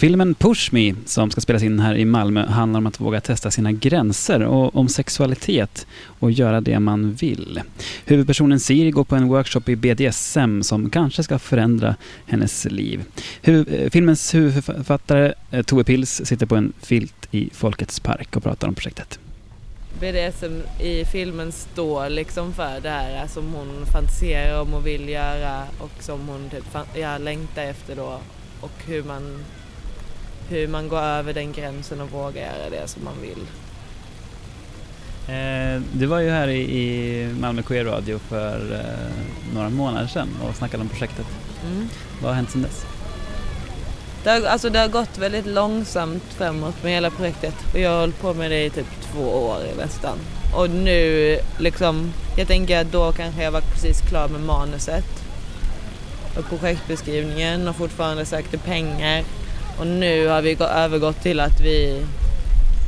Filmen 0.00 0.34
Push 0.34 0.72
Me, 0.72 0.94
som 1.06 1.30
ska 1.30 1.40
spelas 1.40 1.62
in 1.62 1.80
här 1.80 1.94
i 1.94 2.04
Malmö, 2.04 2.46
handlar 2.46 2.78
om 2.78 2.86
att 2.86 3.00
våga 3.00 3.20
testa 3.20 3.50
sina 3.50 3.72
gränser 3.72 4.42
och 4.42 4.76
om 4.76 4.88
sexualitet 4.88 5.86
och 6.02 6.30
göra 6.30 6.60
det 6.60 6.80
man 6.80 7.12
vill. 7.12 7.60
Huvudpersonen 8.04 8.60
Siri 8.60 8.90
går 8.90 9.04
på 9.04 9.16
en 9.16 9.28
workshop 9.28 9.60
i 9.66 9.76
BDSM 9.76 10.62
som 10.62 10.90
kanske 10.90 11.22
ska 11.22 11.38
förändra 11.38 11.96
hennes 12.26 12.64
liv. 12.64 13.04
Huv 13.42 13.74
eh, 13.74 13.90
filmens 13.90 14.34
huvudförfattare 14.34 15.34
eh, 15.50 15.62
Tove 15.62 15.84
Pils 15.84 16.26
sitter 16.26 16.46
på 16.46 16.56
en 16.56 16.72
filt 16.82 17.28
i 17.30 17.50
Folkets 17.52 18.00
park 18.00 18.36
och 18.36 18.42
pratar 18.42 18.68
om 18.68 18.74
projektet. 18.74 19.18
BDSM 20.00 20.82
i 20.82 21.04
filmen 21.04 21.52
står 21.52 22.08
liksom 22.08 22.52
för 22.52 22.80
det 22.82 22.90
här 22.90 23.22
eh, 23.22 23.28
som 23.28 23.52
hon 23.52 23.86
fantiserar 23.92 24.62
om 24.62 24.74
och 24.74 24.86
vill 24.86 25.08
göra 25.08 25.62
och 25.78 26.02
som 26.02 26.28
hon 26.28 26.50
typ 26.50 26.64
ja, 26.94 27.18
längtar 27.18 27.62
efter 27.62 27.96
då 27.96 28.20
och 28.60 28.84
hur 28.86 29.02
man, 29.02 29.44
hur 30.50 30.68
man 30.68 30.88
går 30.88 31.00
över 31.00 31.32
den 31.32 31.52
gränsen 31.52 32.00
och 32.00 32.10
vågar 32.10 32.42
göra 32.42 32.70
det 32.70 32.88
som 32.88 33.04
man 33.04 33.14
vill. 33.20 33.46
Eh, 35.28 35.82
du 35.92 36.06
var 36.06 36.20
ju 36.20 36.30
här 36.30 36.48
i, 36.48 36.60
i 36.60 37.26
Malmö 37.40 37.62
Queer 37.62 37.84
Radio 37.84 38.18
för 38.18 38.72
eh, 38.72 39.54
några 39.54 39.68
månader 39.68 40.06
sedan 40.06 40.28
och 40.48 40.56
snackade 40.56 40.82
om 40.82 40.88
projektet. 40.88 41.26
Mm. 41.64 41.88
Vad 42.22 42.30
har 42.30 42.36
hänt 42.36 42.50
sedan 42.50 42.62
dess? 42.62 42.86
Det, 44.24 44.30
har, 44.30 44.42
alltså 44.42 44.70
det 44.70 44.78
har 44.78 44.88
gått 44.88 45.18
väldigt 45.18 45.46
långsamt 45.46 46.24
framåt 46.24 46.82
med 46.82 46.92
hela 46.92 47.10
projektet 47.10 47.54
och 47.72 47.80
jag 47.80 47.90
har 47.90 48.00
hållit 48.00 48.20
på 48.20 48.34
med 48.34 48.50
det 48.50 48.64
i 48.64 48.70
typ 48.70 48.86
två 49.12 49.22
år 49.22 49.58
nästan. 49.78 50.18
Och 50.56 50.70
nu 50.70 51.36
liksom, 51.58 52.12
jag 52.36 52.48
tänker 52.48 52.80
att 52.80 52.92
då 52.92 53.12
kanske 53.12 53.42
jag 53.42 53.50
var 53.50 53.60
precis 53.60 54.00
klar 54.00 54.28
med 54.28 54.40
manuset 54.40 55.04
och 56.38 56.44
projektbeskrivningen 56.48 57.68
och 57.68 57.76
fortfarande 57.76 58.24
sökte 58.24 58.58
pengar. 58.58 59.24
Och 59.80 59.86
nu 59.86 60.26
har 60.26 60.42
vi 60.42 60.56
övergått 60.60 61.22
till 61.22 61.40
att 61.40 61.60
vi 61.60 62.06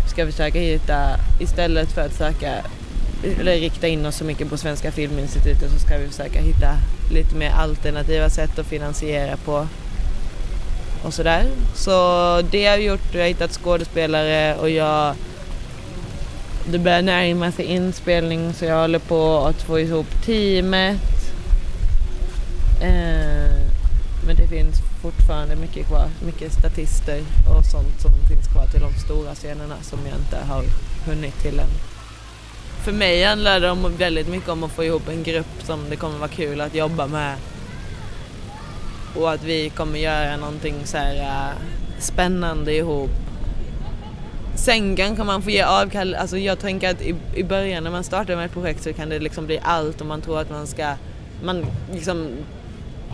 ska 0.08 0.26
försöka 0.26 0.58
hitta, 0.58 1.16
istället 1.40 1.92
för 1.92 2.00
att 2.00 2.14
söka 2.14 2.64
eller 3.40 3.52
rikta 3.52 3.88
in 3.88 4.06
oss 4.06 4.16
så 4.16 4.24
mycket 4.24 4.50
på 4.50 4.56
Svenska 4.56 4.92
Filminstitutet 4.92 5.70
så 5.72 5.78
ska 5.78 5.98
vi 5.98 6.08
försöka 6.08 6.40
hitta 6.40 6.76
lite 7.10 7.34
mer 7.34 7.50
alternativa 7.50 8.28
sätt 8.30 8.58
att 8.58 8.66
finansiera 8.66 9.36
på 9.36 9.66
och 11.04 11.14
sådär. 11.14 11.46
Så 11.74 11.92
det 12.50 12.66
har 12.66 12.76
vi 12.76 12.84
gjort. 12.84 13.14
Jag 13.14 13.20
har 13.20 13.28
hittat 13.28 13.52
skådespelare 13.52 14.56
och 14.56 14.70
jag... 14.70 15.14
Det 16.64 16.78
börjar 16.78 17.02
närma 17.02 17.52
sig 17.52 17.64
inspelning 17.64 18.52
så 18.52 18.64
jag 18.64 18.80
håller 18.80 18.98
på 18.98 19.38
att 19.38 19.62
få 19.62 19.80
ihop 19.80 20.06
teamet. 20.24 21.00
Eh, 22.82 23.41
men 24.26 24.36
det 24.36 24.48
finns 24.48 24.76
fortfarande 25.02 25.56
mycket 25.56 25.86
kvar. 25.86 26.08
Mycket 26.26 26.52
statister 26.52 27.20
och 27.56 27.64
sånt 27.64 28.00
som 28.00 28.12
finns 28.28 28.46
kvar 28.52 28.66
till 28.66 28.80
de 28.80 28.92
stora 28.94 29.34
scenerna 29.34 29.76
som 29.82 29.98
jag 30.06 30.18
inte 30.18 30.36
har 30.36 30.64
hunnit 31.06 31.38
till 31.42 31.58
än. 31.58 31.70
För 32.84 32.92
mig 32.92 33.24
handlar 33.24 33.60
det 33.60 33.70
om, 33.70 33.96
väldigt 33.96 34.28
mycket 34.28 34.48
om 34.48 34.64
att 34.64 34.72
få 34.72 34.84
ihop 34.84 35.08
en 35.08 35.22
grupp 35.22 35.62
som 35.62 35.90
det 35.90 35.96
kommer 35.96 36.18
vara 36.18 36.28
kul 36.28 36.60
att 36.60 36.74
jobba 36.74 37.06
med 37.06 37.36
och 39.16 39.32
att 39.32 39.44
vi 39.44 39.70
kommer 39.70 39.98
göra 39.98 40.36
någonting 40.36 40.74
så 40.84 40.96
här 40.96 41.16
äh, 41.16 41.56
spännande 41.98 42.74
ihop. 42.74 43.10
Sen 44.54 44.96
kan 44.96 45.26
man 45.26 45.42
få 45.42 45.50
ge 45.50 45.62
avkall, 45.62 46.14
alltså 46.14 46.38
jag 46.38 46.58
tänker 46.58 46.90
att 46.90 47.02
i, 47.02 47.14
i 47.34 47.44
början 47.44 47.84
när 47.84 47.90
man 47.90 48.04
startar 48.04 48.36
med 48.36 48.46
ett 48.46 48.52
projekt 48.52 48.82
så 48.82 48.92
kan 48.92 49.08
det 49.08 49.18
liksom 49.18 49.46
bli 49.46 49.58
allt 49.62 50.00
och 50.00 50.06
man 50.06 50.20
tror 50.20 50.40
att 50.40 50.50
man 50.50 50.66
ska, 50.66 50.94
man 51.44 51.66
liksom 51.92 52.28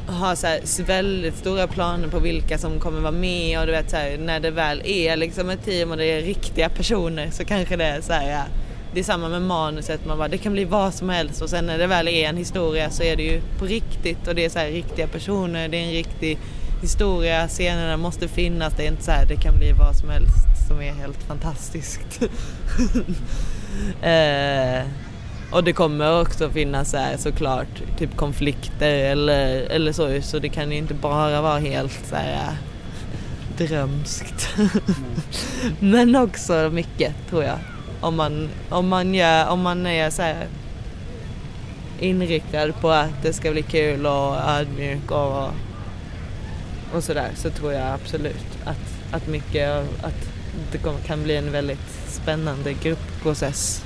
har 0.08 0.34
så 0.34 0.46
här 0.46 0.84
väldigt 0.84 1.36
stora 1.36 1.66
planer 1.66 2.08
på 2.08 2.18
vilka 2.18 2.58
som 2.58 2.80
kommer 2.80 3.00
vara 3.00 3.12
med 3.12 3.60
och 3.60 3.66
du 3.66 3.72
vet 3.72 3.90
så 3.90 3.96
här, 3.96 4.18
när 4.18 4.40
det 4.40 4.50
väl 4.50 4.82
är 4.84 5.16
liksom 5.16 5.50
ett 5.50 5.64
team 5.64 5.90
och 5.90 5.96
det 5.96 6.04
är 6.04 6.22
riktiga 6.22 6.68
personer 6.68 7.30
så 7.30 7.44
kanske 7.44 7.76
det 7.76 7.84
är 7.84 8.00
så 8.00 8.12
här, 8.12 8.30
ja, 8.30 8.42
det 8.94 9.00
är 9.00 9.04
samma 9.04 9.28
med 9.28 9.42
manuset, 9.42 10.06
man 10.06 10.18
bara, 10.18 10.28
det 10.28 10.38
kan 10.38 10.52
bli 10.52 10.64
vad 10.64 10.94
som 10.94 11.08
helst 11.08 11.42
och 11.42 11.50
sen 11.50 11.66
när 11.66 11.78
det 11.78 11.86
väl 11.86 12.08
är 12.08 12.28
en 12.28 12.36
historia 12.36 12.90
så 12.90 13.02
är 13.02 13.16
det 13.16 13.22
ju 13.22 13.40
på 13.58 13.64
riktigt 13.64 14.28
och 14.28 14.34
det 14.34 14.44
är 14.44 14.50
så 14.50 14.58
här 14.58 14.70
riktiga 14.70 15.06
personer, 15.06 15.68
det 15.68 15.76
är 15.76 15.84
en 15.84 15.92
riktig 15.92 16.38
historia, 16.82 17.48
scenerna 17.48 17.96
måste 17.96 18.28
finnas, 18.28 18.74
det 18.76 18.82
är 18.82 18.88
inte 18.88 19.04
så 19.04 19.10
här, 19.10 19.26
det 19.26 19.36
kan 19.36 19.56
bli 19.56 19.72
vad 19.72 19.96
som 19.96 20.10
helst 20.10 20.68
som 20.68 20.80
är 20.80 20.92
helt 20.92 21.22
fantastiskt. 21.22 22.22
eh, 24.02 25.07
och 25.50 25.64
det 25.64 25.72
kommer 25.72 26.20
också 26.20 26.50
finnas 26.50 26.90
så 26.90 26.96
här, 26.96 27.16
såklart 27.16 27.82
typ 27.98 28.16
konflikter 28.16 28.94
eller, 28.94 29.60
eller 29.60 29.92
så, 29.92 30.22
så 30.22 30.38
det 30.38 30.48
kan 30.48 30.70
ju 30.70 30.78
inte 30.78 30.94
bara 30.94 31.40
vara 31.40 31.58
helt 31.58 32.06
så 32.06 32.16
här 32.16 32.32
äh, 32.32 33.66
drömskt. 33.66 34.48
Men 35.80 36.16
också 36.16 36.70
mycket 36.72 37.14
tror 37.30 37.44
jag. 37.44 37.58
Om 38.00 38.16
man, 38.16 38.48
om 38.68 38.88
man, 38.88 39.14
gör, 39.14 39.48
om 39.48 39.60
man 39.60 39.86
är 39.86 40.10
så 40.10 40.22
här 40.22 40.46
inriktad 42.00 42.72
på 42.72 42.90
att 42.90 43.22
det 43.22 43.32
ska 43.32 43.50
bli 43.50 43.62
kul 43.62 44.06
och 44.06 44.36
ödmjuk 44.36 45.10
och, 45.10 45.50
och 46.94 47.04
sådär 47.04 47.30
så 47.34 47.50
tror 47.50 47.72
jag 47.72 47.94
absolut 47.94 48.58
att, 48.64 49.14
att 49.14 49.26
mycket 49.26 49.84
att 50.02 50.30
det 50.72 50.78
kan 51.06 51.22
bli 51.22 51.36
en 51.36 51.52
väldigt 51.52 51.90
spännande 52.06 52.72
gruppprocess 52.72 53.84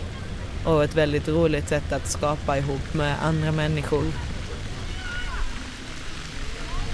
och 0.64 0.84
ett 0.84 0.94
väldigt 0.94 1.28
roligt 1.28 1.68
sätt 1.68 1.92
att 1.92 2.08
skapa 2.08 2.58
ihop 2.58 2.94
med 2.94 3.16
andra 3.22 3.52
människor. 3.52 4.04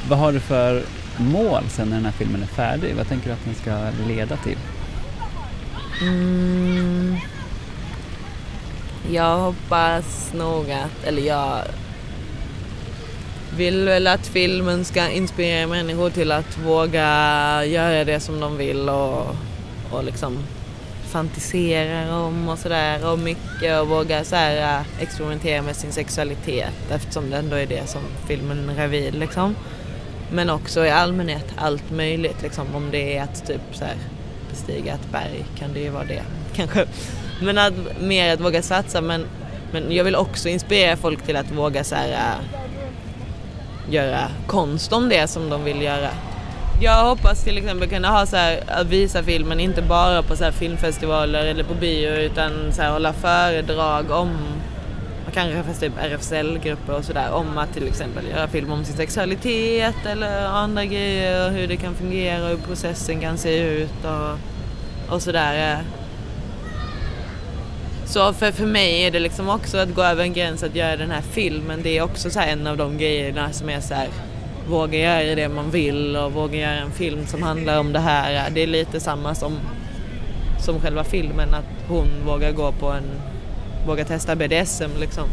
Vad 0.08 0.18
har 0.18 0.32
du 0.32 0.40
för 0.40 0.82
mål 1.16 1.62
sen 1.68 1.88
när 1.88 1.96
den 1.96 2.04
här 2.04 2.12
filmen 2.12 2.42
är 2.42 2.46
färdig? 2.46 2.94
Vad 2.96 3.08
tänker 3.08 3.26
du 3.26 3.32
att 3.32 3.44
den 3.44 3.54
ska 3.54 3.90
leda 4.08 4.36
till? 4.36 4.58
Mm. 6.02 7.16
Jag 9.10 9.38
hoppas 9.38 10.32
nog 10.34 10.70
att, 10.70 11.04
eller 11.04 11.22
jag 11.22 11.62
vill 13.56 13.84
väl 13.84 14.06
att 14.06 14.26
filmen 14.26 14.84
ska 14.84 15.08
inspirera 15.08 15.66
människor 15.66 16.10
till 16.10 16.32
att 16.32 16.58
våga 16.58 17.64
göra 17.64 18.04
det 18.04 18.20
som 18.20 18.40
de 18.40 18.56
vill 18.56 18.88
och, 18.88 19.36
och 19.90 20.04
liksom 20.04 20.38
fantiserar 21.08 22.12
om 22.12 22.48
och 22.48 22.58
sådär 22.58 23.12
och 23.12 23.18
mycket 23.18 23.80
och 23.80 23.88
vågar 23.88 24.24
så 24.24 24.36
här, 24.36 24.78
äh, 24.80 25.02
experimentera 25.02 25.62
med 25.62 25.76
sin 25.76 25.92
sexualitet 25.92 26.90
eftersom 26.90 27.30
det 27.30 27.36
ändå 27.36 27.56
är 27.56 27.66
det 27.66 27.88
som 27.88 28.00
filmen 28.26 28.70
rör 28.76 28.86
vid 28.86 29.14
liksom. 29.14 29.56
Men 30.30 30.50
också 30.50 30.86
i 30.86 30.90
allmänhet 30.90 31.46
allt 31.56 31.90
möjligt 31.90 32.42
liksom 32.42 32.74
om 32.74 32.90
det 32.90 33.16
är 33.16 33.22
att 33.22 33.46
typ 33.46 33.60
så 33.72 33.84
här 33.84 33.96
bestiga 34.50 34.94
ett 34.94 35.12
berg 35.12 35.44
kan 35.58 35.72
det 35.72 35.80
ju 35.80 35.90
vara 35.90 36.04
det 36.04 36.22
kanske. 36.54 36.86
Men 37.42 37.58
att, 37.58 37.74
mer 38.00 38.34
att 38.34 38.40
våga 38.40 38.62
satsa 38.62 39.00
men, 39.00 39.26
men 39.72 39.92
jag 39.92 40.04
vill 40.04 40.16
också 40.16 40.48
inspirera 40.48 40.96
folk 40.96 41.22
till 41.22 41.36
att 41.36 41.50
våga 41.50 41.84
så 41.84 41.94
här, 41.94 42.10
äh, 42.10 42.58
göra 43.94 44.28
konst 44.46 44.92
om 44.92 45.08
det 45.08 45.28
som 45.28 45.50
de 45.50 45.64
vill 45.64 45.82
göra. 45.82 46.10
Jag 46.80 47.04
hoppas 47.04 47.44
till 47.44 47.58
exempel 47.58 47.88
kunna 47.88 48.08
ha 48.08 48.26
så 48.26 48.36
här, 48.36 48.60
att 48.66 48.86
visa 48.86 49.22
filmen 49.22 49.60
inte 49.60 49.82
bara 49.82 50.22
på 50.22 50.36
så 50.36 50.44
här 50.44 50.50
filmfestivaler 50.50 51.46
eller 51.46 51.64
på 51.64 51.74
bio 51.74 52.10
utan 52.10 52.72
så 52.72 52.82
här, 52.82 52.90
hålla 52.90 53.12
föredrag 53.12 54.10
om 54.10 54.30
och 55.26 55.34
kanske 55.34 55.62
fast 55.62 55.80
typ 55.80 55.92
RFSL-grupper 55.98 56.94
och 56.94 57.04
sådär 57.04 57.30
om 57.32 57.58
att 57.58 57.74
till 57.74 57.88
exempel 57.88 58.26
göra 58.26 58.48
film 58.48 58.72
om 58.72 58.84
sin 58.84 58.96
sexualitet 58.96 60.06
eller 60.06 60.46
andra 60.46 60.84
grejer 60.84 61.46
och 61.46 61.52
hur 61.52 61.66
det 61.66 61.76
kan 61.76 61.94
fungera 61.94 62.44
och 62.44 62.50
hur 62.50 62.56
processen 62.56 63.20
kan 63.20 63.38
se 63.38 63.58
ut 63.58 64.04
och, 64.04 64.38
och 65.14 65.22
sådär. 65.22 65.78
Så 68.06 68.32
för, 68.32 68.52
för 68.52 68.66
mig 68.66 69.02
är 69.06 69.10
det 69.10 69.20
liksom 69.20 69.48
också 69.48 69.78
att 69.78 69.94
gå 69.94 70.02
över 70.02 70.22
en 70.22 70.32
gräns 70.32 70.62
att 70.62 70.74
göra 70.74 70.96
den 70.96 71.10
här 71.10 71.22
filmen. 71.22 71.80
Det 71.82 71.98
är 71.98 72.02
också 72.02 72.30
så 72.30 72.40
här 72.40 72.52
en 72.52 72.66
av 72.66 72.76
de 72.76 72.98
grejerna 72.98 73.52
som 73.52 73.68
är 73.68 73.80
så 73.80 73.94
här 73.94 74.08
våga 74.68 74.98
göra 74.98 75.34
det 75.34 75.48
man 75.48 75.70
vill 75.70 76.16
och 76.16 76.32
våga 76.32 76.58
göra 76.58 76.74
en 76.74 76.90
film 76.90 77.26
som 77.26 77.42
handlar 77.42 77.80
om 77.80 77.92
det 77.92 77.98
här. 77.98 78.50
Det 78.50 78.62
är 78.62 78.66
lite 78.66 79.00
samma 79.00 79.34
som, 79.34 79.58
som 80.64 80.80
själva 80.80 81.04
filmen, 81.04 81.54
att 81.54 81.88
hon 81.88 82.08
vågar 82.26 82.52
gå 82.52 82.72
på 82.72 82.86
en, 82.86 83.04
vågar 83.86 84.04
testa 84.04 84.36
BDSM 84.36 84.90
liksom. 85.00 85.24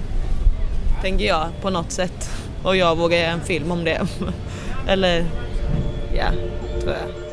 Tänker 1.01 1.25
jag 1.25 1.47
på 1.61 1.69
något 1.69 1.91
sätt. 1.91 2.29
Och 2.63 2.75
jag 2.75 2.97
vågar 2.97 3.17
göra 3.17 3.31
en 3.31 3.41
film 3.41 3.71
om 3.71 3.83
det. 3.83 4.01
Eller, 4.87 5.25
ja, 6.15 6.27
tror 6.81 6.93
jag. 6.93 7.25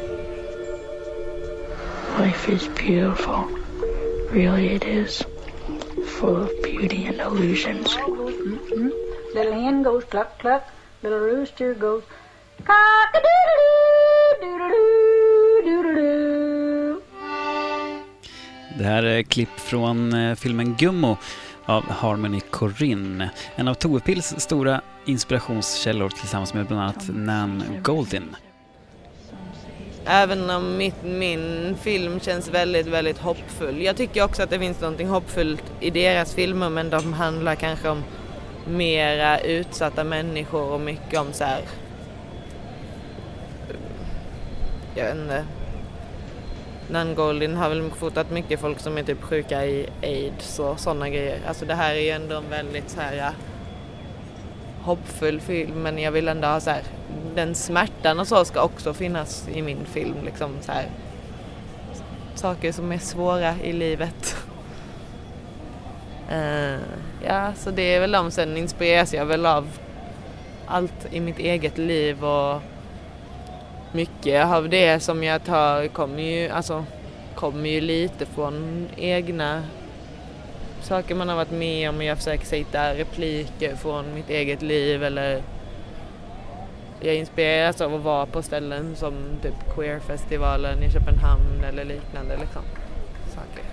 Life 2.26 2.52
is 2.52 2.68
beautiful. 2.76 3.44
Really, 4.32 4.76
it 4.76 4.84
is. 4.84 5.24
Full 6.20 6.42
of 6.42 6.50
beauty 6.62 7.06
and 7.06 7.20
illusions. 7.20 7.98
Little 9.34 9.52
hen 9.52 9.82
goes 9.82 10.04
cluck 10.04 10.38
cluck. 10.38 10.62
Little 11.02 11.18
rooster 11.18 11.74
goes 11.74 12.02
cock-a-doodle-doo, 12.58 14.40
doodle-doo, 14.42 15.62
doodle-doo. 15.64 17.00
Det 18.78 18.84
här 18.84 19.02
är 19.02 19.22
klipp 19.22 19.60
från 19.60 20.14
filmen 20.36 20.74
Gummo 20.78 21.16
av 21.64 21.90
Harmony 21.90 22.40
Corinne. 22.40 23.30
En 23.56 23.68
av 23.68 23.74
Tove 23.74 24.00
Pills 24.00 24.34
stora 24.40 24.80
inspirationskällor 25.04 26.08
tillsammans 26.08 26.54
med 26.54 26.66
bland 26.66 26.82
annat 26.82 27.08
Nan 27.08 27.62
Goldin. 27.82 28.36
Även 30.04 30.50
om 30.50 30.76
mitt, 30.76 31.02
min 31.04 31.76
film 31.82 32.20
känns 32.20 32.48
väldigt, 32.48 32.86
väldigt 32.86 33.18
hoppfull. 33.18 33.82
Jag 33.82 33.96
tycker 33.96 34.24
också 34.24 34.42
att 34.42 34.50
det 34.50 34.58
finns 34.58 34.80
något 34.80 35.08
hoppfullt 35.08 35.64
i 35.80 35.90
deras 35.90 36.34
filmer 36.34 36.70
men 36.70 36.90
de 36.90 37.12
handlar 37.12 37.54
kanske 37.54 37.88
om 37.88 38.02
mera 38.66 39.40
utsatta 39.40 40.04
människor 40.04 40.72
och 40.72 40.80
mycket 40.80 41.20
om 41.20 41.32
så 41.32 41.44
här. 41.44 41.62
Jag 44.94 45.04
vet 45.04 45.14
inte. 45.14 45.44
Nan 46.90 47.14
Goldin 47.14 47.56
har 47.56 47.68
väl 47.68 47.90
fotat 47.90 48.30
mycket 48.30 48.60
folk 48.60 48.80
som 48.80 48.98
är 48.98 49.02
typ 49.02 49.22
sjuka 49.22 49.66
i 49.66 49.86
aids 50.02 50.58
och 50.58 50.80
sådana 50.80 51.08
grejer. 51.08 51.38
Alltså 51.48 51.64
det 51.64 51.74
här 51.74 51.94
är 51.94 52.00
ju 52.00 52.10
ändå 52.10 52.36
en 52.36 52.50
väldigt 52.50 52.90
så 52.90 53.00
här 53.00 53.16
äh, 53.16 53.32
hoppfull 54.82 55.40
film 55.40 55.82
men 55.82 55.98
jag 55.98 56.12
vill 56.12 56.28
ändå 56.28 56.48
ha 56.48 56.60
så 56.60 56.70
här, 56.70 56.82
den 57.34 57.54
smärtan 57.54 58.20
och 58.20 58.28
så 58.28 58.44
ska 58.44 58.62
också 58.62 58.94
finnas 58.94 59.48
i 59.54 59.62
min 59.62 59.84
film 59.84 60.16
liksom 60.24 60.50
så 60.60 60.72
här. 60.72 60.86
Saker 62.34 62.72
som 62.72 62.92
är 62.92 62.98
svåra 62.98 63.54
i 63.62 63.72
livet. 63.72 64.36
Uh, 66.30 66.80
ja, 67.24 67.54
så 67.54 67.70
det 67.70 67.94
är 67.94 68.00
väl 68.00 68.12
de. 68.12 68.30
Sen 68.30 68.56
inspireras 68.56 69.14
jag 69.14 69.26
väl 69.26 69.46
av 69.46 69.68
allt 70.66 71.06
i 71.10 71.20
mitt 71.20 71.38
eget 71.38 71.78
liv 71.78 72.24
och 72.24 72.62
mycket 73.92 74.46
av 74.46 74.68
det 74.68 75.00
som 75.00 75.24
jag 75.24 75.44
tar 75.44 75.88
kommer 75.88 76.22
ju, 76.22 76.48
alltså, 76.48 76.84
kommer 77.34 77.68
ju 77.68 77.80
lite 77.80 78.26
från 78.26 78.88
egna 78.96 79.62
saker 80.80 81.14
man 81.14 81.28
har 81.28 81.36
varit 81.36 81.50
med 81.50 81.88
om 81.88 81.96
och 81.96 82.04
jag 82.04 82.18
försöker 82.18 82.56
hitta 82.56 82.94
repliker 82.94 83.76
från 83.76 84.14
mitt 84.14 84.30
eget 84.30 84.62
liv 84.62 85.04
eller 85.04 85.42
jag 87.00 87.14
inspireras 87.14 87.80
av 87.80 87.94
att 87.94 88.02
vara 88.02 88.26
på 88.26 88.42
ställen 88.42 88.96
som 88.96 89.14
typ 89.42 89.74
queerfestivalen 89.74 90.82
i 90.82 90.90
Köpenhamn 90.90 91.64
eller 91.64 91.84
liknande 91.84 92.36
liksom. 92.36 92.62
Saker. 93.34 93.64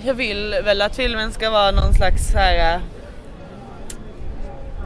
Jag 0.00 0.14
vill 0.14 0.56
väl 0.64 0.82
att 0.82 0.96
filmen 0.96 1.32
ska 1.32 1.50
vara 1.50 1.70
någon 1.70 1.94
slags 1.94 2.32
så 2.32 2.38
här 2.38 2.74
eh, 2.74 2.80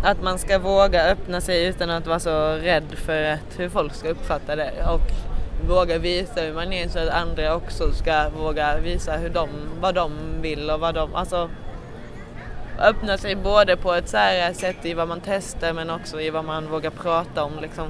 att 0.03 0.23
man 0.23 0.39
ska 0.39 0.59
våga 0.59 1.05
öppna 1.05 1.41
sig 1.41 1.67
utan 1.67 1.91
att 1.91 2.07
vara 2.07 2.21
så 2.21 2.53
rädd 2.53 2.95
för 2.95 3.23
att 3.23 3.59
hur 3.59 3.69
folk 3.69 3.95
ska 3.95 4.09
uppfatta 4.09 4.57
det 4.57 4.73
och 4.91 5.11
våga 5.69 5.99
visa 5.99 6.41
hur 6.41 6.55
man 6.55 6.73
är 6.73 6.89
så 6.89 6.99
att 6.99 7.09
andra 7.09 7.55
också 7.55 7.93
ska 7.93 8.29
våga 8.29 8.79
visa 8.79 9.17
hur 9.17 9.31
de, 9.31 9.49
vad 9.81 9.95
de 9.95 10.13
vill 10.43 10.71
och 10.71 10.81
vad 10.81 10.95
de, 10.95 11.15
alltså 11.15 11.51
öppna 12.79 13.19
sig 13.19 13.37
både 13.37 13.77
på 13.77 13.93
ett 13.93 14.09
så 14.09 14.17
här 14.17 14.53
sätt 14.53 14.85
i 14.85 14.95
vad 14.95 15.09
man 15.09 15.21
testar 15.25 15.73
men 15.73 15.91
också 15.91 16.21
i 16.21 16.31
vad 16.31 16.45
man 16.45 16.69
vågar 16.69 16.91
prata 16.91 17.45
om 17.45 17.53
liksom. 17.63 17.89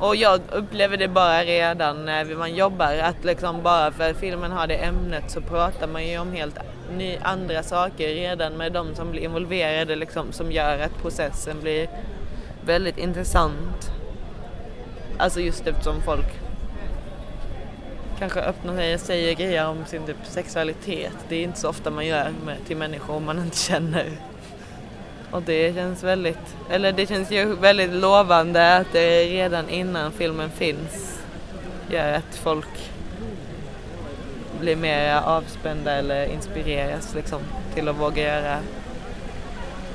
Och 0.00 0.16
jag 0.16 0.40
upplever 0.52 0.96
det 0.96 1.08
bara 1.08 1.44
redan 1.44 2.04
när 2.04 2.36
man 2.36 2.54
jobbar 2.54 2.96
att 2.96 3.24
liksom 3.24 3.62
bara 3.62 3.92
för 3.92 4.10
att 4.10 4.16
filmen 4.16 4.52
har 4.52 4.66
det 4.66 4.74
ämnet 4.76 5.30
så 5.30 5.40
pratar 5.40 5.86
man 5.86 6.06
ju 6.06 6.18
om 6.18 6.32
helt 6.32 6.58
ny, 6.96 7.16
andra 7.22 7.62
saker 7.62 8.08
redan 8.08 8.52
med 8.52 8.72
de 8.72 8.94
som 8.94 9.10
blir 9.10 9.22
involverade 9.22 9.96
liksom 9.96 10.32
som 10.32 10.52
gör 10.52 10.78
att 10.78 11.02
processen 11.02 11.60
blir 11.60 11.88
väldigt 12.66 12.98
intressant. 12.98 13.90
Alltså 15.18 15.40
just 15.40 15.66
eftersom 15.66 16.02
folk 16.02 16.26
kanske 18.18 18.40
öppnar 18.40 18.76
sig 18.76 18.94
och 18.94 19.00
säger 19.00 19.34
grejer 19.34 19.68
om 19.68 19.84
sin 19.86 20.06
typ 20.06 20.16
sexualitet. 20.24 21.16
Det 21.28 21.36
är 21.36 21.42
inte 21.42 21.58
så 21.58 21.68
ofta 21.68 21.90
man 21.90 22.06
gör 22.06 22.32
med, 22.44 22.56
till 22.66 22.76
människor 22.76 23.20
man 23.20 23.38
inte 23.38 23.56
känner. 23.56 24.06
Och 25.30 25.42
det 25.42 25.74
känns 25.74 26.04
väldigt, 26.04 26.56
eller 26.70 26.92
det 26.92 27.06
känns 27.06 27.30
ju 27.30 27.54
väldigt 27.54 27.92
lovande 27.92 28.76
att 28.76 28.92
det 28.92 29.24
redan 29.24 29.68
innan 29.68 30.12
filmen 30.12 30.50
finns 30.50 31.20
gör 31.90 32.12
att 32.12 32.36
folk 32.42 32.90
blir 34.60 34.76
mer 34.76 35.16
avspända 35.16 35.92
eller 35.92 36.24
inspireras 36.26 37.14
liksom 37.14 37.40
till 37.74 37.88
att 37.88 37.96
våga 37.96 38.22
göra 38.22 38.58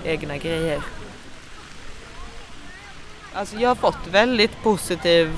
egna 0.03 0.37
grejer. 0.37 0.81
Alltså 3.33 3.55
jag 3.57 3.69
har 3.69 3.75
fått 3.75 4.07
väldigt 4.11 4.63
positiv 4.63 5.31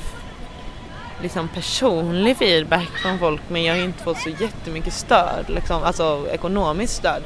liksom 1.22 1.48
personlig 1.48 2.38
feedback 2.38 2.90
från 2.90 3.20
folk 3.20 3.42
men 3.48 3.64
jag 3.64 3.76
har 3.76 3.82
inte 3.82 4.04
fått 4.04 4.18
så 4.18 4.30
jättemycket 4.30 4.94
stöd, 4.94 5.46
liksom, 5.48 5.84
alltså 5.84 6.28
ekonomiskt 6.32 6.94
stöd. 6.94 7.24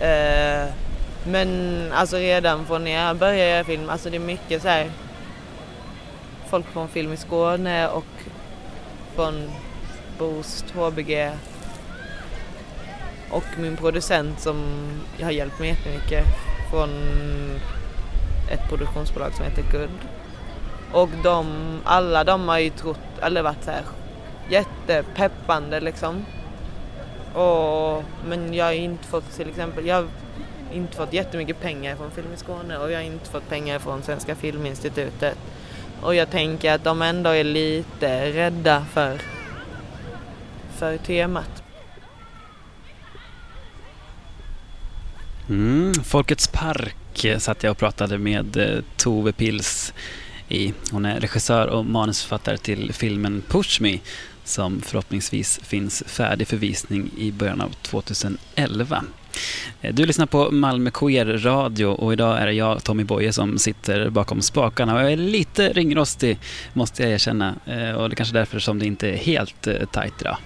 Eh, 0.00 0.68
men 1.26 1.92
alltså 1.92 2.16
redan 2.16 2.66
från 2.66 2.84
när 2.84 2.90
jag 2.90 3.16
började 3.16 3.50
göra 3.50 3.64
film, 3.64 3.90
alltså 3.90 4.10
det 4.10 4.16
är 4.16 4.20
mycket 4.20 4.62
så 4.62 4.68
här 4.68 4.90
folk 6.50 6.66
från 6.66 6.88
Film 6.88 7.12
i 7.12 7.16
Skåne 7.16 7.88
och 7.88 8.04
från 9.14 9.50
Boost, 10.18 10.70
HBG 10.70 11.30
och 13.30 13.44
min 13.58 13.76
producent 13.76 14.40
som 14.40 14.64
jag 15.16 15.26
har 15.26 15.32
hjälpt 15.32 15.58
mig 15.58 15.68
jättemycket 15.68 16.24
från 16.70 16.90
ett 18.50 18.68
produktionsbolag 18.68 19.34
som 19.34 19.44
heter 19.44 19.62
Good. 19.72 19.90
Och 20.92 21.08
de, 21.22 21.46
alla 21.84 22.24
de 22.24 22.48
har 22.48 22.58
ju 22.58 22.70
trott, 22.70 23.18
eller 23.22 23.42
varit 23.42 23.64
så 23.64 23.70
här 23.70 23.82
jättepeppande 24.48 25.80
liksom. 25.80 26.26
Och, 27.34 28.04
men 28.28 28.54
jag 28.54 28.64
har 28.64 28.72
inte 28.72 29.04
fått 29.04 29.30
till 29.36 29.48
exempel, 29.48 29.86
jag 29.86 30.08
inte 30.76 30.96
fått 30.96 31.12
jättemycket 31.12 31.60
pengar 31.60 31.96
från 31.96 32.10
Film 32.10 32.32
i 32.34 32.36
Skåne 32.36 32.78
och 32.78 32.92
jag 32.92 32.98
har 32.98 33.04
inte 33.04 33.30
fått 33.30 33.48
pengar 33.48 33.78
från 33.78 34.02
Svenska 34.02 34.34
Filminstitutet. 34.34 35.38
Och 36.00 36.14
jag 36.14 36.30
tänker 36.30 36.72
att 36.72 36.84
de 36.84 37.02
ändå 37.02 37.30
är 37.30 37.44
lite 37.44 38.32
rädda 38.32 38.86
för, 38.92 39.20
för 40.76 40.96
temat. 40.96 41.62
Mm, 45.48 45.94
Folkets 45.94 46.48
park 46.48 47.26
satt 47.38 47.62
jag 47.62 47.70
och 47.70 47.78
pratade 47.78 48.18
med 48.18 48.56
eh, 48.56 48.82
Tove 48.96 49.32
Pils 49.32 49.92
i. 50.48 50.72
Hon 50.92 51.04
är 51.04 51.20
regissör 51.20 51.66
och 51.66 51.86
manusförfattare 51.86 52.56
till 52.56 52.92
filmen 52.92 53.42
Push 53.48 53.82
Me 53.82 53.98
som 54.44 54.80
förhoppningsvis 54.80 55.60
finns 55.62 56.02
färdig 56.06 56.48
för 56.48 56.56
visning 56.56 57.10
i 57.18 57.32
början 57.32 57.60
av 57.60 57.70
2011. 57.82 59.04
Eh, 59.80 59.94
du 59.94 60.06
lyssnar 60.06 60.26
på 60.26 60.50
Malmö 60.50 60.90
Queer 60.90 61.24
Radio 61.24 61.86
och 61.86 62.12
idag 62.12 62.38
är 62.38 62.46
det 62.46 62.52
jag, 62.52 62.84
Tommy 62.84 63.04
Boye, 63.04 63.32
som 63.32 63.58
sitter 63.58 64.10
bakom 64.10 64.42
spakarna. 64.42 64.94
Och 64.94 65.00
jag 65.00 65.12
är 65.12 65.16
lite 65.16 65.72
ringrostig, 65.72 66.38
måste 66.72 67.02
jag 67.02 67.12
erkänna. 67.12 67.54
Eh, 67.66 67.90
och 67.90 68.08
det 68.08 68.14
är 68.14 68.16
kanske 68.16 68.34
därför 68.34 68.58
som 68.58 68.78
det 68.78 68.86
inte 68.86 69.08
är 69.08 69.16
helt 69.16 69.66
eh, 69.66 69.74
tajt 69.92 70.14
idag. 70.20 70.36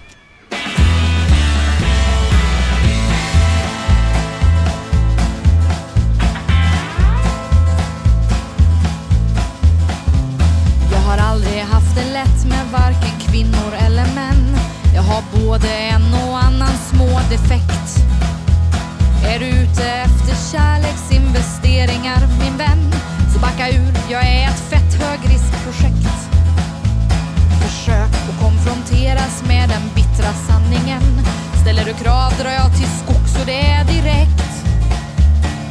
Ställer 31.91 32.03
krav 32.03 32.33
drar 32.39 32.51
jag 32.51 32.71
till 32.77 32.89
skogs 33.03 33.39
och 33.39 33.45
det 33.45 33.61
är 33.61 33.83
direkt. 33.83 34.51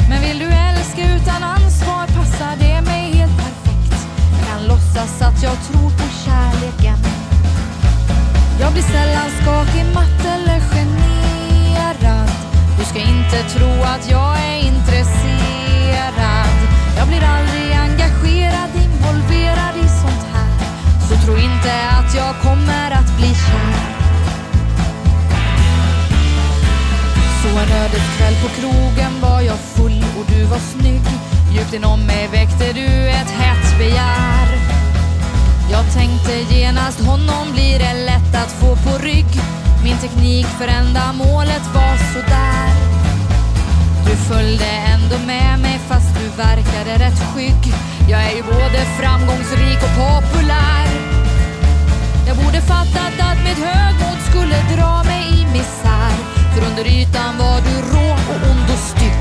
Men 0.08 0.22
vill 0.22 0.38
du 0.38 0.44
älska 0.44 1.02
utan 1.14 1.42
ansvar 1.42 2.06
passar 2.06 2.56
det 2.58 2.80
mig 2.80 3.12
helt 3.12 3.36
perfekt. 3.36 4.08
Jag 4.32 4.48
kan 4.48 4.66
låtsas 4.66 5.22
att 5.22 5.42
jag 5.42 5.56
tror 5.66 5.90
på 5.90 6.06
kärleken. 6.24 6.98
Jag 8.60 8.72
blir 8.72 8.82
sällan 8.82 9.30
skakig, 9.40 9.84
matt 9.94 10.20
eller 10.34 10.60
generad. 10.72 12.30
Du 12.78 12.84
ska 12.84 12.98
inte 12.98 13.38
tro 13.54 13.72
att 13.82 14.10
jag 14.10 14.38
är 14.38 14.58
intresserad. 14.70 16.56
Jag 16.98 17.08
blir 17.08 17.22
aldrig 17.36 17.72
engagerad, 17.72 18.70
involverad 18.84 19.74
i 19.84 19.88
sånt 20.02 20.24
här. 20.32 20.50
Så 21.08 21.26
tro 21.26 21.36
inte 21.38 21.72
att 21.98 22.14
jag 22.14 22.34
kommer 22.42 22.90
att 22.90 23.16
bli 23.16 23.34
kär. 23.34 23.79
Så 27.42 27.48
en 27.48 27.72
ödeskväll 27.84 28.34
på 28.42 28.48
krogen 28.48 29.20
var 29.20 29.40
jag 29.40 29.58
full 29.58 30.04
och 30.18 30.26
du 30.34 30.44
var 30.44 30.58
snygg. 30.58 31.06
Djupt 31.52 31.72
inom 31.72 32.06
mig 32.06 32.28
väckte 32.32 32.72
du 32.72 33.08
ett 33.08 33.30
hett 33.30 33.78
begär. 33.78 34.48
Jag 35.70 35.92
tänkte 35.94 36.54
genast 36.54 37.00
honom 37.00 37.52
blir 37.52 37.78
det 37.78 37.94
lätt 37.94 38.34
att 38.42 38.52
få 38.52 38.76
på 38.76 38.98
rygg. 38.98 39.32
Min 39.84 39.98
teknik 39.98 40.46
för 40.46 40.68
ändamålet 40.68 41.64
var 41.74 41.96
sådär. 42.12 42.70
Du 44.06 44.16
följde 44.16 44.64
ändå 44.64 45.16
med 45.26 45.58
mig 45.58 45.80
fast 45.88 46.14
du 46.18 46.42
verkade 46.42 47.04
rätt 47.04 47.20
skygg. 47.34 47.74
Jag 48.10 48.20
är 48.24 48.36
ju 48.36 48.42
både 48.42 48.78
framgångsrik 49.00 49.78
och 49.86 49.94
populär. 50.02 50.88
Jag 52.26 52.36
borde 52.36 52.60
fattat 52.60 53.14
att 53.20 53.38
mitt 53.44 53.58
högmod 53.58 54.18
skulle 54.30 54.76
dra 54.76 55.02
mig 55.02 55.40
i 55.40 55.46
misär. 55.52 56.29
För 56.60 56.66
under 56.66 56.86
ytan 56.86 57.38
var 57.38 57.60
du 57.60 57.74
rå 57.92 58.12
och 58.12 58.50
ond 58.50 58.70
och 58.72 58.78
stygg. 58.78 59.20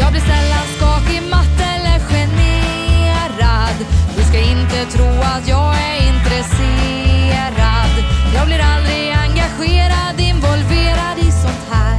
Jag 0.00 0.10
blir 0.12 0.20
sällan 0.20 0.66
skakig, 0.76 1.22
matt 1.30 1.58
eller 1.74 1.98
generad. 2.10 3.76
Du 4.16 4.22
ska 4.22 4.38
inte 4.38 4.84
tro 4.96 5.08
att 5.34 5.48
jag 5.48 5.74
är 5.74 5.96
intresserad. 6.12 7.92
Jag 8.34 8.46
blir 8.46 8.60
aldrig 8.74 9.10
engagerad, 9.26 10.20
involverad 10.20 11.18
i 11.18 11.30
sånt 11.30 11.64
här. 11.72 11.98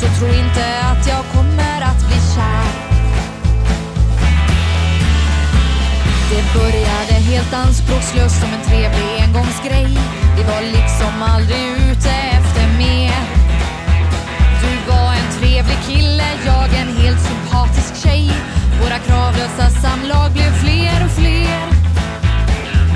Så 0.00 0.06
tro 0.18 0.28
inte 0.28 0.64
att 0.90 1.06
jag 1.06 1.24
kommer 1.34 1.80
att 1.90 2.06
bli 2.06 2.18
kär. 2.34 2.66
Det 6.30 6.58
började 6.58 7.14
helt 7.30 7.54
anspråkslöst 7.54 8.40
som 8.40 8.50
en 8.52 8.64
trevlig 8.68 9.22
engångsgrej. 9.24 9.98
Vi 10.36 10.42
var 10.42 10.62
liksom 10.62 11.22
aldrig 11.22 11.63
en 15.74 15.82
kille, 15.86 16.24
jag 16.46 16.80
en 16.80 16.96
helt 16.96 17.20
sympatisk 17.28 18.02
tjej. 18.02 18.30
Våra 18.82 18.98
kravlösa 18.98 19.70
samlag 19.82 20.32
blev 20.32 20.52
fler 20.62 21.04
och 21.06 21.12
fler. 21.20 21.66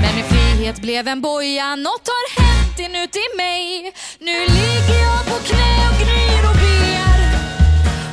Men 0.01 0.15
min 0.15 0.25
frihet 0.25 0.81
blev 0.81 1.07
en 1.07 1.21
boja, 1.21 1.75
något 1.75 2.07
har 2.13 2.25
hänt 2.41 2.79
inuti 2.79 3.25
mig. 3.37 3.93
Nu 4.19 4.37
ligger 4.57 4.99
jag 5.07 5.21
på 5.25 5.37
knä 5.49 5.73
och 5.89 5.97
gnyr 6.01 6.43
och 6.49 6.57
ber. 6.65 7.19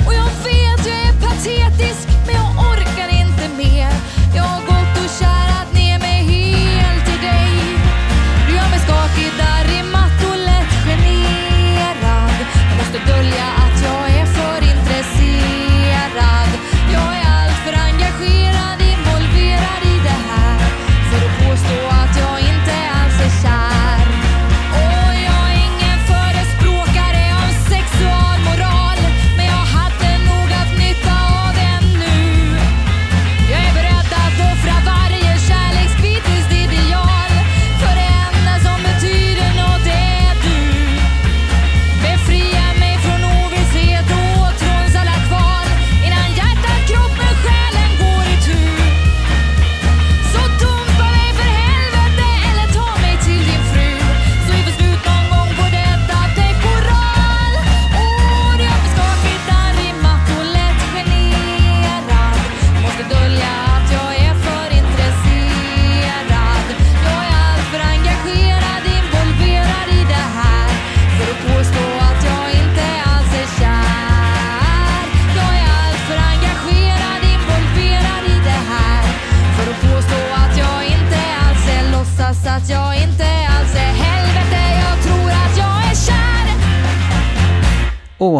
Och 0.07 0.15
jag 0.15 0.31
vet 0.49 0.87
jag 0.87 0.99
är 1.09 1.15
patetisk, 1.27 2.09
men 2.27 2.35
jag 2.35 2.51
orkar 2.71 3.09
inte 3.23 3.45
mer. 3.63 3.91
Jag 4.37 4.43
har 4.43 4.61
gått 4.61 5.05
och 5.05 5.11
kärat 5.21 5.76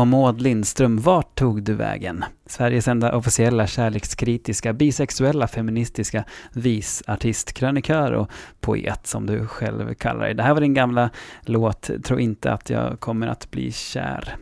Maud 0.05 0.41
Lindström, 0.41 1.01
vart 1.01 1.35
tog 1.35 1.63
du 1.63 1.75
vägen? 1.75 2.25
Sveriges 2.47 2.89
enda 2.89 3.17
officiella 3.17 3.67
kärlekskritiska, 3.67 4.73
bisexuella, 4.73 5.49
feministiska 5.49 6.25
visartist, 6.53 7.53
krönikör 7.53 8.13
och 8.13 8.31
poet 8.61 9.07
som 9.07 9.27
du 9.27 9.47
själv 9.47 9.95
kallar 9.95 10.21
dig. 10.21 10.35
Det 10.35 10.43
här 10.43 10.55
var 10.55 10.61
din 10.61 10.75
gamla 10.75 11.11
låt 11.41 11.91
Tro 12.05 12.19
inte 12.19 12.53
att 12.53 12.71
jag 12.71 13.01
kommer 13.01 13.27
att 13.27 13.51
bli 13.51 13.73
kär. 13.73 14.37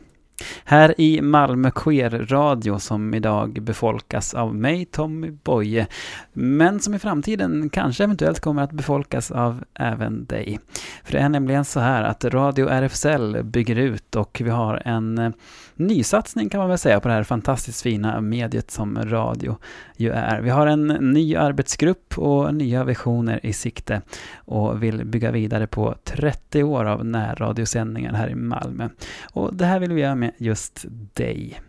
Här 0.64 1.00
i 1.00 1.20
Malmö 1.20 1.70
Queer 1.70 2.10
Radio 2.10 2.78
som 2.78 3.14
idag 3.14 3.62
befolkas 3.62 4.34
av 4.34 4.54
mig, 4.54 4.84
Tommy 4.84 5.30
Boye, 5.30 5.86
men 6.32 6.80
som 6.80 6.94
i 6.94 6.98
framtiden 6.98 7.70
kanske 7.70 8.04
eventuellt 8.04 8.40
kommer 8.40 8.62
att 8.62 8.72
befolkas 8.72 9.30
av 9.30 9.64
även 9.74 10.24
dig. 10.24 10.58
För 11.04 11.12
det 11.12 11.18
är 11.18 11.28
nämligen 11.28 11.64
så 11.64 11.80
här 11.80 12.02
att 12.02 12.24
Radio 12.24 12.68
RFSL 12.68 13.42
bygger 13.44 13.76
ut 13.76 14.16
och 14.16 14.40
vi 14.44 14.50
har 14.50 14.82
en 14.84 15.18
eh, 15.18 15.30
nysatsning 15.74 16.48
kan 16.48 16.60
man 16.60 16.68
väl 16.68 16.78
säga 16.78 17.00
på 17.00 17.08
det 17.08 17.14
här 17.14 17.22
fantastiskt 17.22 17.82
fina 17.82 18.20
mediet 18.20 18.70
som 18.70 18.98
radio 19.04 19.56
ju 19.96 20.10
är. 20.10 20.40
Vi 20.40 20.50
har 20.50 20.66
en 20.66 20.86
ny 20.86 21.36
arbetsgrupp 21.36 22.18
och 22.18 22.54
nya 22.54 22.84
visioner 22.84 23.46
i 23.46 23.52
sikte 23.52 24.02
och 24.36 24.82
vill 24.82 25.04
bygga 25.04 25.30
vidare 25.30 25.66
på 25.66 25.94
30 26.04 26.62
år 26.62 26.84
av 26.84 27.04
närradiosändningar 27.04 28.12
här 28.12 28.28
i 28.28 28.34
Malmö. 28.34 28.88
Och 29.32 29.54
det 29.54 29.64
här 29.64 29.80
vill 29.80 29.92
vi 29.92 30.00
göra 30.00 30.14
med 30.14 30.32
just 30.38 30.84
dig. 31.14 31.60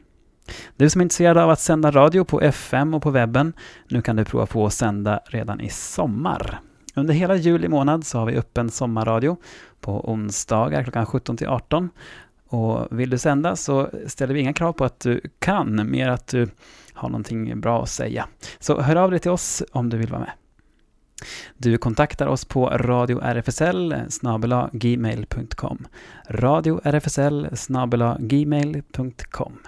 Du 0.76 0.90
som 0.90 1.02
är 1.02 1.04
intresserad 1.04 1.38
av 1.38 1.50
att 1.50 1.60
sända 1.60 1.92
radio 1.92 2.24
på 2.24 2.42
FM 2.42 2.94
och 2.94 3.04
på 3.04 3.12
webben, 3.12 3.54
nu 3.88 4.02
kan 4.02 4.16
du 4.16 4.26
prova 4.26 4.46
på 4.46 4.66
att 4.66 4.74
sända 4.74 5.20
redan 5.26 5.62
i 5.62 5.70
sommar. 5.70 6.60
Under 6.96 7.14
hela 7.14 7.36
juli 7.36 7.68
månad 7.68 8.06
så 8.06 8.20
har 8.20 8.26
vi 8.26 8.38
öppen 8.38 8.70
sommarradio 8.70 9.38
på 9.82 10.12
onsdagar 10.12 10.84
klockan 10.84 11.06
17 11.06 11.38
till 11.38 11.48
18. 11.48 11.90
Och 12.48 13.00
vill 13.00 13.10
du 13.10 13.18
sända 13.18 13.56
så 13.56 13.90
ställer 14.08 14.34
vi 14.34 14.40
inga 14.40 14.54
krav 14.54 14.74
på 14.74 14.86
att 14.86 15.00
du 15.00 15.22
kan, 15.40 15.92
mer 15.92 16.10
att 16.10 16.28
du 16.28 16.48
har 16.96 17.10
någonting 17.10 17.62
bra 17.62 17.84
att 17.84 17.90
säga. 17.90 18.28
Så 18.60 18.82
hör 18.82 18.96
av 18.96 19.12
dig 19.12 19.20
till 19.20 19.32
oss 19.32 19.64
om 19.72 19.90
du 19.90 19.98
vill 19.98 20.10
vara 20.10 20.20
med. 20.20 20.32
Du 21.58 21.78
kontaktar 21.78 22.28
oss 22.28 22.46
på 22.46 22.70
radio 22.70 23.20
RFSL 23.24 23.96
gmail.com 24.72 25.88
radio 26.30 26.82
RFSL 26.84 27.48
gmail.com 28.20 29.60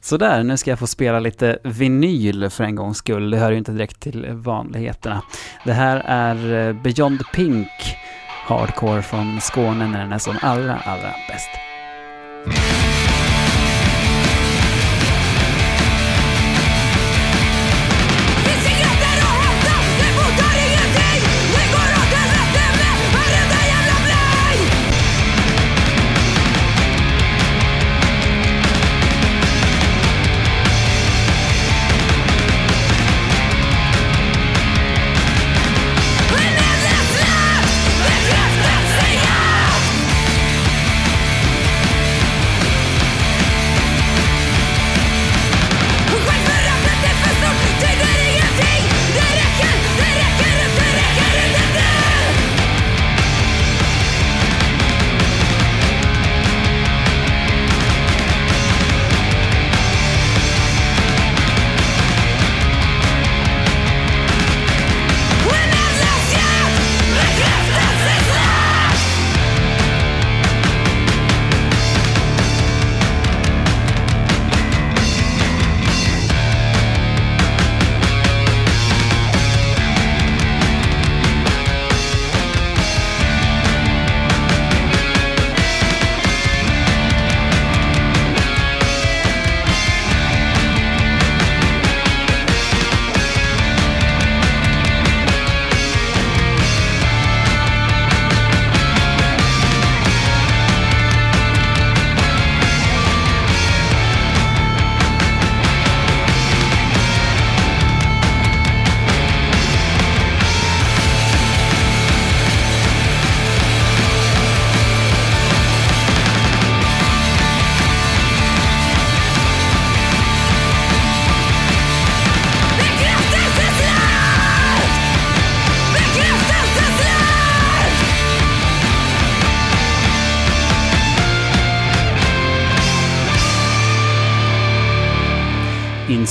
Sådär, 0.00 0.42
nu 0.42 0.56
ska 0.56 0.70
jag 0.70 0.78
få 0.78 0.86
spela 0.86 1.20
lite 1.20 1.58
vinyl 1.64 2.50
för 2.50 2.64
en 2.64 2.74
gångs 2.74 2.98
skull. 2.98 3.30
Det 3.30 3.38
hör 3.38 3.50
ju 3.50 3.58
inte 3.58 3.72
direkt 3.72 4.00
till 4.00 4.26
vanligheterna. 4.32 5.22
Det 5.64 5.72
här 5.72 6.02
är 6.06 6.72
Beyond 6.72 7.20
Pink 7.34 7.68
Hardcore 8.46 9.02
från 9.02 9.40
Skåne 9.40 9.86
när 9.86 9.98
den 9.98 10.12
är 10.12 10.18
som 10.18 10.38
allra, 10.42 10.76
allra 10.76 11.14
bäst. 11.28 11.50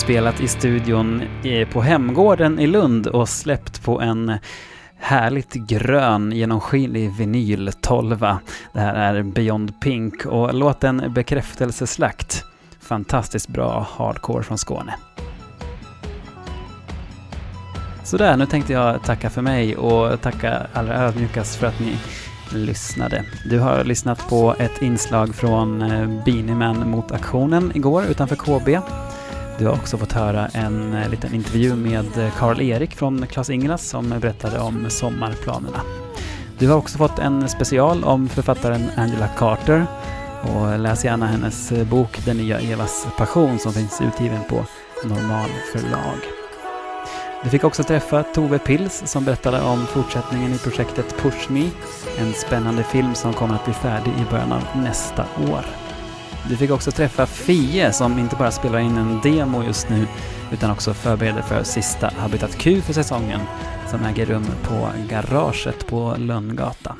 Inspelat 0.09 0.41
i 0.41 0.47
studion 0.47 1.23
eh, 1.43 1.67
på 1.67 1.81
Hemgården 1.81 2.59
i 2.59 2.67
Lund 2.67 3.07
och 3.07 3.29
släppt 3.29 3.83
på 3.83 4.01
en 4.01 4.37
härligt 4.97 5.53
grön 5.53 6.31
genomskinlig 6.31 7.11
vinyl 7.11 7.71
12. 7.81 8.19
Det 8.73 8.79
här 8.79 8.95
är 9.15 9.23
Beyond 9.23 9.81
Pink 9.81 10.25
och 10.25 10.53
låten 10.53 11.13
Bekräftelseslakt. 11.15 12.43
Fantastiskt 12.79 13.47
bra 13.47 13.87
hardcore 13.97 14.43
från 14.43 14.57
Skåne. 14.57 14.95
Sådär, 18.03 18.37
nu 18.37 18.45
tänkte 18.45 18.73
jag 18.73 19.03
tacka 19.03 19.29
för 19.29 19.41
mig 19.41 19.75
och 19.75 20.21
tacka 20.21 20.67
allra 20.73 20.95
ödmjukast 20.95 21.55
för 21.55 21.67
att 21.67 21.79
ni 21.79 21.97
lyssnade. 22.53 23.25
Du 23.49 23.59
har 23.59 23.83
lyssnat 23.83 24.29
på 24.29 24.55
ett 24.59 24.81
inslag 24.81 25.35
från 25.35 25.81
eh, 25.81 26.23
Beanie 26.25 26.55
Man 26.55 26.89
mot 26.89 27.11
aktionen 27.11 27.71
igår 27.75 28.03
utanför 28.05 28.35
KB. 28.35 28.83
Du 29.59 29.65
har 29.65 29.73
också 29.73 29.97
fått 29.97 30.11
höra 30.11 30.47
en 30.47 30.93
eh, 30.93 31.09
liten 31.09 31.35
intervju 31.35 31.75
med 31.75 32.17
eh, 32.17 32.31
Karl-Erik 32.37 32.95
från 32.95 33.27
Klas-Ingelas 33.27 33.89
som 33.89 34.09
berättade 34.09 34.59
om 34.59 34.89
sommarplanerna. 34.89 35.81
Du 36.57 36.67
har 36.67 36.77
också 36.77 36.97
fått 36.97 37.19
en 37.19 37.49
special 37.49 38.03
om 38.03 38.29
författaren 38.29 38.89
Angela 38.95 39.27
Carter 39.27 39.85
och 40.41 40.79
läs 40.79 41.05
gärna 41.05 41.27
hennes 41.27 41.71
eh, 41.71 41.87
bok 41.87 42.25
Den 42.25 42.37
nya 42.37 42.59
Evas 42.59 43.07
passion 43.17 43.59
som 43.59 43.73
finns 43.73 44.01
utgiven 44.01 44.43
på 44.49 44.65
Normal 45.03 45.49
förlag. 45.73 46.19
Du 47.43 47.49
fick 47.49 47.63
också 47.63 47.83
träffa 47.83 48.23
Tove 48.23 48.59
Pils 48.59 49.03
som 49.05 49.25
berättade 49.25 49.61
om 49.61 49.85
fortsättningen 49.85 50.53
i 50.53 50.57
projektet 50.57 51.15
Push 51.21 51.51
Me, 51.51 51.69
en 52.17 52.33
spännande 52.33 52.83
film 52.83 53.15
som 53.15 53.33
kommer 53.33 53.55
att 53.55 53.65
bli 53.65 53.73
färdig 53.73 54.11
i 54.11 54.31
början 54.31 54.51
av 54.51 54.63
nästa 54.75 55.25
år. 55.51 55.88
Du 56.47 56.57
fick 56.57 56.71
också 56.71 56.91
träffa 56.91 57.25
Fie 57.25 57.93
som 57.93 58.19
inte 58.19 58.35
bara 58.35 58.51
spelar 58.51 58.79
in 58.79 58.97
en 58.97 59.19
demo 59.23 59.63
just 59.63 59.89
nu 59.89 60.07
utan 60.51 60.71
också 60.71 60.93
förbereder 60.93 61.41
för 61.41 61.63
sista 61.63 62.11
Habitat 62.17 62.57
Q 62.57 62.81
för 62.81 62.93
säsongen 62.93 63.41
som 63.89 64.05
äger 64.05 64.25
rum 64.25 64.45
på 64.63 64.89
Garaget 65.09 65.87
på 65.87 66.15
Lönngatan. 66.17 66.95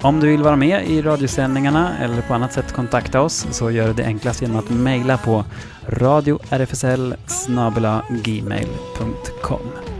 Om 0.00 0.20
du 0.20 0.26
vill 0.26 0.42
vara 0.42 0.56
med 0.56 0.86
i 0.86 1.02
radiosändningarna 1.02 1.98
eller 1.98 2.22
på 2.22 2.34
annat 2.34 2.52
sätt 2.52 2.72
kontakta 2.72 3.20
oss 3.20 3.46
så 3.50 3.70
gör 3.70 3.86
du 3.86 3.92
det 3.92 4.04
enklast 4.04 4.42
genom 4.42 4.56
att 4.56 4.70
mejla 4.70 5.18
på 5.18 5.44
radiorfsl 5.86 7.14
gmail.com. 8.24 9.95